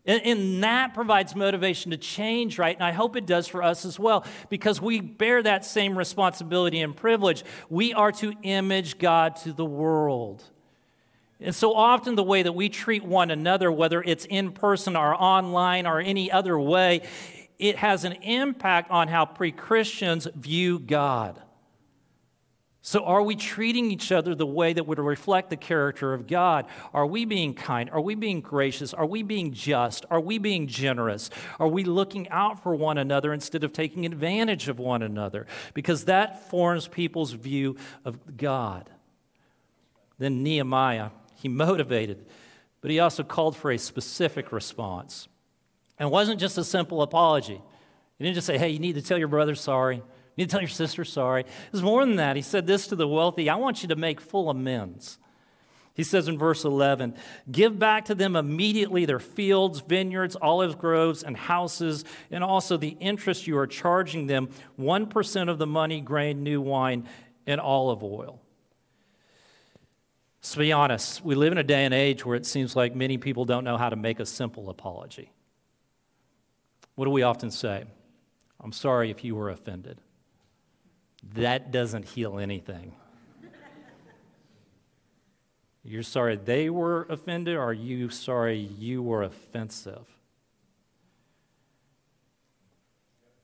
And, 0.07 0.23
and, 0.23 0.63
that 0.63 0.95
provides 0.95 1.35
motivation 1.35 1.91
to 1.91 1.97
change, 1.97 2.59
right? 2.59 2.77
And 2.77 2.85
I 2.85 2.93
hope 2.93 3.17
it 3.17 3.27
does 3.27 3.49
for 3.49 3.63
us 3.63 3.85
as 3.85 3.99
well, 3.99 4.25
because 4.49 4.81
we 4.81 5.01
bear 5.01 5.43
that 5.43 5.65
same 5.65 5.99
responsibility 5.99 6.81
and 6.81 6.97
privilege. 6.97 7.45
We 7.69 7.93
are 7.93 8.13
to 8.13 8.33
image 8.43 8.99
God 8.99 9.37
to 9.37 9.53
the 9.53 9.65
world. 9.65 10.45
And 11.41 11.55
so 11.55 11.75
often, 11.75 12.15
the 12.15 12.23
way 12.23 12.43
that 12.43 12.53
we 12.53 12.69
treat 12.69 13.05
one 13.05 13.31
another, 13.31 13.71
whether 13.71 14.03
it's 14.03 14.25
in 14.25 14.53
person 14.53 14.97
or 14.97 15.15
online 15.15 15.87
or 15.87 16.01
any 16.01 16.31
other 16.31 16.59
way, 16.59 17.03
it 17.59 17.77
has 17.77 18.05
an 18.05 18.13
impact 18.23 18.91
on 18.91 19.09
how 19.09 19.27
pre 19.27 19.53
Christians 19.53 20.27
view 20.35 20.79
God. 20.79 21.43
So, 22.87 23.03
are 23.05 23.21
we 23.21 23.35
treating 23.35 23.91
each 23.91 24.13
other 24.13 24.37
the 24.37 24.47
way 24.47 24.73
that 24.73 24.87
would 24.87 25.01
reflect 25.01 25.51
the 25.51 25.57
character 25.57 26.15
of 26.15 26.29
God? 26.29 26.67
Are 26.95 27.05
we 27.05 27.25
being 27.25 27.53
kind? 27.53 27.91
Are 27.91 28.01
we 28.01 28.15
being 28.15 28.41
gracious? 28.41 28.95
Are 28.95 29.05
we 29.05 29.25
being 29.25 29.53
just? 29.53 30.07
Are 30.09 30.21
we 30.21 30.39
being 30.39 30.69
generous? 30.69 31.29
Are 31.59 31.67
we 31.67 31.83
looking 31.83 32.29
out 32.29 32.63
for 32.63 32.77
one 32.77 32.97
another 32.97 33.33
instead 33.33 33.65
of 33.65 33.73
taking 33.73 34.07
advantage 34.07 34.69
of 34.69 34.79
one 34.79 35.03
another? 35.03 35.49
Because 35.75 36.05
that 36.05 36.49
forms 36.49 36.87
people's 36.87 37.33
view 37.33 37.77
of 38.05 38.37
God. 38.37 38.89
Then 40.19 40.45
Nehemiah, 40.45 41.11
he 41.35 41.49
motivated, 41.49 42.25
but 42.83 42.93
he 42.93 43.01
also 43.01 43.25
called 43.25 43.57
for 43.57 43.73
a 43.73 43.79
specific 43.79 44.53
response. 44.53 45.27
And 45.99 46.07
it 46.07 46.13
wasn't 46.13 46.39
just 46.39 46.57
a 46.57 46.63
simple 46.63 47.03
apology. 47.03 47.61
He 48.17 48.25
didn't 48.25 48.37
just 48.37 48.47
say, 48.47 48.59
hey, 48.59 48.69
you 48.69 48.79
need 48.79 48.95
to 48.95 49.03
tell 49.03 49.19
your 49.19 49.27
brother 49.27 49.57
sorry. 49.57 50.05
You 50.37 50.43
need 50.43 50.51
to 50.51 50.53
tell 50.53 50.61
your 50.61 50.69
sister 50.69 51.05
sorry. 51.05 51.43
It 51.43 51.73
was 51.73 51.83
more 51.83 52.05
than 52.05 52.17
that. 52.17 52.37
He 52.37 52.43
said 52.43 52.67
this 52.67 52.87
to 52.89 52.97
the 52.97 53.09
wealthy 53.09 53.49
I 53.49 53.57
want 53.57 53.83
you 53.83 53.89
to 53.89 53.97
make 53.97 54.21
full 54.21 54.51
amends. 54.51 55.19
He 55.95 56.03
says 56.03 56.29
in 56.29 56.37
verse 56.37 56.65
11, 56.65 57.15
Give 57.51 57.79
back 57.79 58.05
to 58.07 58.15
them 58.15 58.37
immediately 58.37 59.07
their 59.07 59.19
fields, 59.19 59.81
vineyards, 59.81 60.37
olive 60.43 60.77
groves, 60.77 61.23
and 61.23 61.35
houses, 61.35 62.05
and 62.31 62.45
also 62.45 62.77
the 62.77 62.99
interest 63.01 63.47
you 63.47 63.57
are 63.57 63.67
charging 63.67 64.27
them 64.27 64.51
1% 64.79 65.49
of 65.49 65.57
the 65.57 65.67
money, 65.67 66.03
grain, 66.03 66.43
new 66.43 66.61
wine, 66.61 67.09
and 67.47 67.59
olive 67.59 68.05
oil. 68.05 68.43
To 70.43 70.59
be 70.59 70.71
honest, 70.71 71.25
we 71.25 71.35
live 71.35 71.53
in 71.53 71.59
a 71.59 71.65
day 71.65 71.87
and 71.87 71.95
age 71.95 72.27
where 72.27 72.37
it 72.37 72.45
seems 72.45 72.77
like 72.77 72.95
many 72.95 73.17
people 73.17 73.47
don't 73.47 73.65
know 73.65 73.79
how 73.79 73.89
to 73.89 73.97
make 73.97 74.21
a 74.21 74.27
simple 74.27 74.69
apology. 74.69 75.33
What 76.95 77.07
do 77.07 77.11
we 77.11 77.23
often 77.23 77.51
say? 77.51 77.85
I'm 78.61 78.73
sorry 78.73 79.11
if 79.11 79.25
you 79.25 79.35
were 79.35 79.49
offended 79.49 79.99
that 81.35 81.71
doesn't 81.71 82.05
heal 82.05 82.39
anything. 82.39 82.95
You're 85.85 86.03
sorry 86.03 86.37
they 86.37 86.69
were 86.69 87.07
offended, 87.09 87.57
or 87.57 87.63
are 87.63 87.73
you 87.73 88.09
sorry 88.09 88.59
you 88.59 89.03
were 89.03 89.23
offensive? 89.23 90.07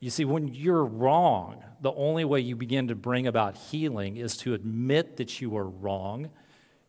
You 0.00 0.10
see, 0.10 0.24
when 0.24 0.48
you're 0.48 0.84
wrong, 0.84 1.62
the 1.80 1.92
only 1.92 2.24
way 2.24 2.40
you 2.40 2.56
begin 2.56 2.88
to 2.88 2.96
bring 2.96 3.28
about 3.28 3.56
healing 3.56 4.16
is 4.16 4.36
to 4.38 4.54
admit 4.54 5.16
that 5.18 5.40
you 5.40 5.50
were 5.50 5.68
wrong 5.68 6.30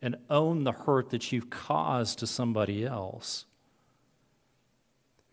and 0.01 0.15
own 0.31 0.63
the 0.63 0.71
hurt 0.71 1.11
that 1.11 1.31
you've 1.31 1.51
caused 1.51 2.19
to 2.19 2.27
somebody 2.27 2.83
else. 2.83 3.45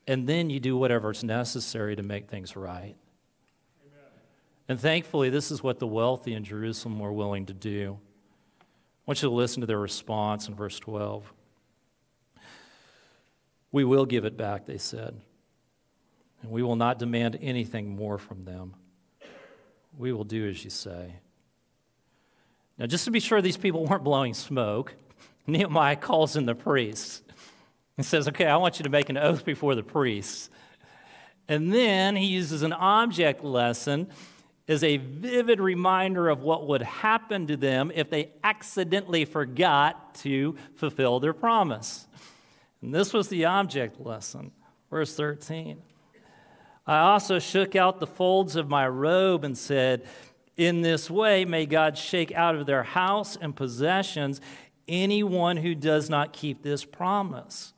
And 0.07 0.27
then 0.27 0.51
you 0.51 0.61
do 0.61 0.77
whatever's 0.77 1.25
necessary 1.25 1.97
to 1.97 2.03
make 2.03 2.29
things 2.29 2.55
right. 2.55 2.97
And 4.71 4.79
thankfully, 4.79 5.31
this 5.31 5.51
is 5.51 5.65
what 5.65 5.81
the 5.81 5.87
wealthy 5.89 6.33
in 6.33 6.45
Jerusalem 6.45 7.01
were 7.01 7.13
willing 7.13 7.47
to 7.47 7.53
do. 7.53 7.99
I 8.61 8.65
want 9.05 9.21
you 9.21 9.29
to 9.29 9.35
listen 9.35 9.63
to 9.63 9.67
their 9.67 9.81
response 9.81 10.47
in 10.47 10.55
verse 10.55 10.79
12. 10.79 11.33
We 13.73 13.83
will 13.83 14.07
give 14.07 14.25
it 14.25 14.37
back, 14.37 14.67
they 14.67 14.79
said, 14.79 15.21
and 16.43 16.53
we 16.53 16.63
will 16.63 16.77
not 16.77 17.01
demand 17.01 17.37
anything 17.43 17.97
more 17.97 18.17
from 18.17 18.45
them. 18.45 18.77
We 19.99 20.13
will 20.13 20.23
do 20.23 20.49
as 20.49 20.63
you 20.63 20.71
say. 20.71 21.17
Now, 22.79 22.87
just 22.87 23.05
to 23.07 23.11
be 23.11 23.19
sure 23.19 23.43
these 23.43 23.57
people 23.57 23.85
weren't 23.85 24.05
blowing 24.05 24.35
smoke, 24.35 24.95
Nehemiah 25.49 25.97
calls 25.97 26.37
in 26.37 26.47
the 26.47 26.55
priests 26.55 27.23
and 27.97 28.07
says, 28.07 28.29
Okay, 28.29 28.47
I 28.47 28.57
want 28.57 28.79
you 28.79 28.85
to 28.85 28.89
make 28.89 29.09
an 29.09 29.19
oath 29.19 29.45
before 29.45 29.75
the 29.75 29.83
priests. 29.83 30.49
And 31.49 31.73
then 31.73 32.15
he 32.15 32.27
uses 32.27 32.63
an 32.63 32.73
object 32.73 33.43
lesson 33.43 34.13
is 34.71 34.85
a 34.85 34.99
vivid 34.99 35.59
reminder 35.59 36.29
of 36.29 36.43
what 36.43 36.69
would 36.69 36.83
happen 36.83 37.49
to 37.49 37.57
them 37.57 37.91
if 37.93 38.09
they 38.09 38.31
accidentally 38.45 39.25
forgot 39.25 40.15
to 40.15 40.55
fulfill 40.77 41.19
their 41.19 41.33
promise. 41.33 42.07
And 42.81 42.95
this 42.95 43.13
was 43.13 43.27
the 43.27 43.47
object 43.47 44.01
lesson, 44.01 44.53
verse 44.89 45.17
13. 45.17 45.83
I 46.87 47.01
also 47.01 47.41
shook 47.41 47.75
out 47.75 47.99
the 47.99 48.07
folds 48.07 48.55
of 48.55 48.69
my 48.69 48.87
robe 48.87 49.43
and 49.43 49.59
said, 49.59 50.07
In 50.57 50.83
this 50.83 51.11
way, 51.11 51.45
may 51.45 51.67
God 51.67 51.99
shake 51.99 52.31
out 52.31 52.55
of 52.55 52.67
their 52.67 52.85
house 52.85 53.35
and 53.35 53.57
possessions 53.57 54.41
anyone 54.87 55.57
who 55.57 55.75
does 55.75 56.09
not 56.09 56.33
keep 56.33 56.63
this 56.63 56.85
promise. 56.85 57.73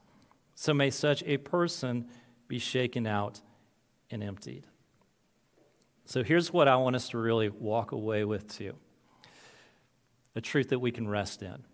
So 0.55 0.74
may 0.74 0.90
such 0.90 1.22
a 1.24 1.38
person 1.38 2.11
be 2.48 2.59
shaken 2.59 3.07
out 3.07 3.40
and 4.11 4.22
emptied. 4.22 4.66
So 6.12 6.22
here's 6.22 6.53
what 6.53 6.68
I 6.68 6.77
want 6.77 6.94
us 6.94 7.09
to 7.09 7.18
really 7.18 7.48
walk 7.48 7.92
away 7.92 8.27
with, 8.27 8.46
too 8.59 8.75
a 10.37 10.42
truth 10.42 10.68
that 10.68 10.79
we 10.79 10.92
can 10.92 11.09
rest 11.09 11.40
in. 11.42 11.64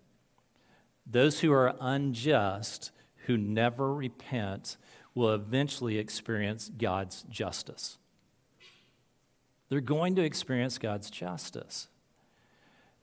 Those 1.05 1.41
who 1.41 1.51
are 1.51 1.75
unjust, 1.81 2.91
who 3.25 3.35
never 3.35 3.93
repent, 3.93 4.77
will 5.13 5.33
eventually 5.33 5.97
experience 5.97 6.71
God's 6.77 7.23
justice. 7.23 7.97
They're 9.67 9.81
going 9.81 10.15
to 10.15 10.23
experience 10.23 10.77
God's 10.77 11.09
justice. 11.09 11.89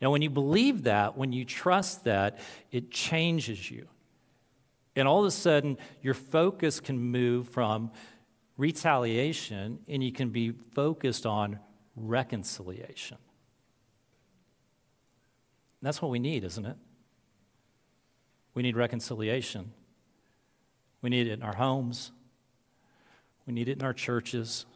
Now, 0.01 0.13
when 0.13 0.23
you 0.23 0.31
believe 0.31 0.85
that, 0.85 1.19
when 1.19 1.35
you 1.35 1.45
trust 1.45 2.05
that, 2.05 2.39
it 2.73 2.91
changes 2.91 3.71
you. 3.71 3.89
And 4.95 5.07
all 5.07 5.21
of 5.21 5.27
a 5.27 5.31
sudden, 5.31 5.77
your 6.01 6.15
focus 6.15 6.81
can 6.81 6.99
move 6.99 7.51
from 7.51 7.91
retaliation 8.57 9.81
and 9.89 10.03
you 10.03 10.13
can 10.13 10.31
be 10.31 10.53
focused 10.75 11.27
on 11.27 11.59
reconciliation. 11.95 13.19
That's 15.83 16.01
what 16.01 16.11
we 16.11 16.19
need, 16.19 16.43
isn't 16.45 16.65
it? 16.65 16.77
We 18.55 18.63
need 18.63 18.77
reconciliation. 18.77 19.73
We 21.03 21.11
need 21.11 21.27
it 21.27 21.33
in 21.35 21.43
our 21.43 21.55
homes. 21.55 22.11
We 23.47 23.53
need 23.53 23.69
it 23.69 23.79
in 23.79 23.85
our 23.85 23.93
churches. 23.93 24.67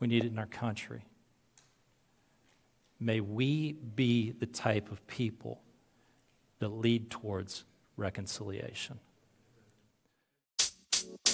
We 0.00 0.08
need 0.08 0.24
it 0.24 0.32
in 0.32 0.38
our 0.38 0.46
country. 0.46 1.04
May 2.98 3.20
we 3.20 3.72
be 3.72 4.32
the 4.32 4.46
type 4.46 4.90
of 4.90 5.06
people 5.06 5.60
that 6.58 6.68
lead 6.68 7.10
towards 7.10 7.64
reconciliation. 7.96 8.98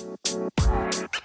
Thank 0.02 1.14
you. 1.16 1.21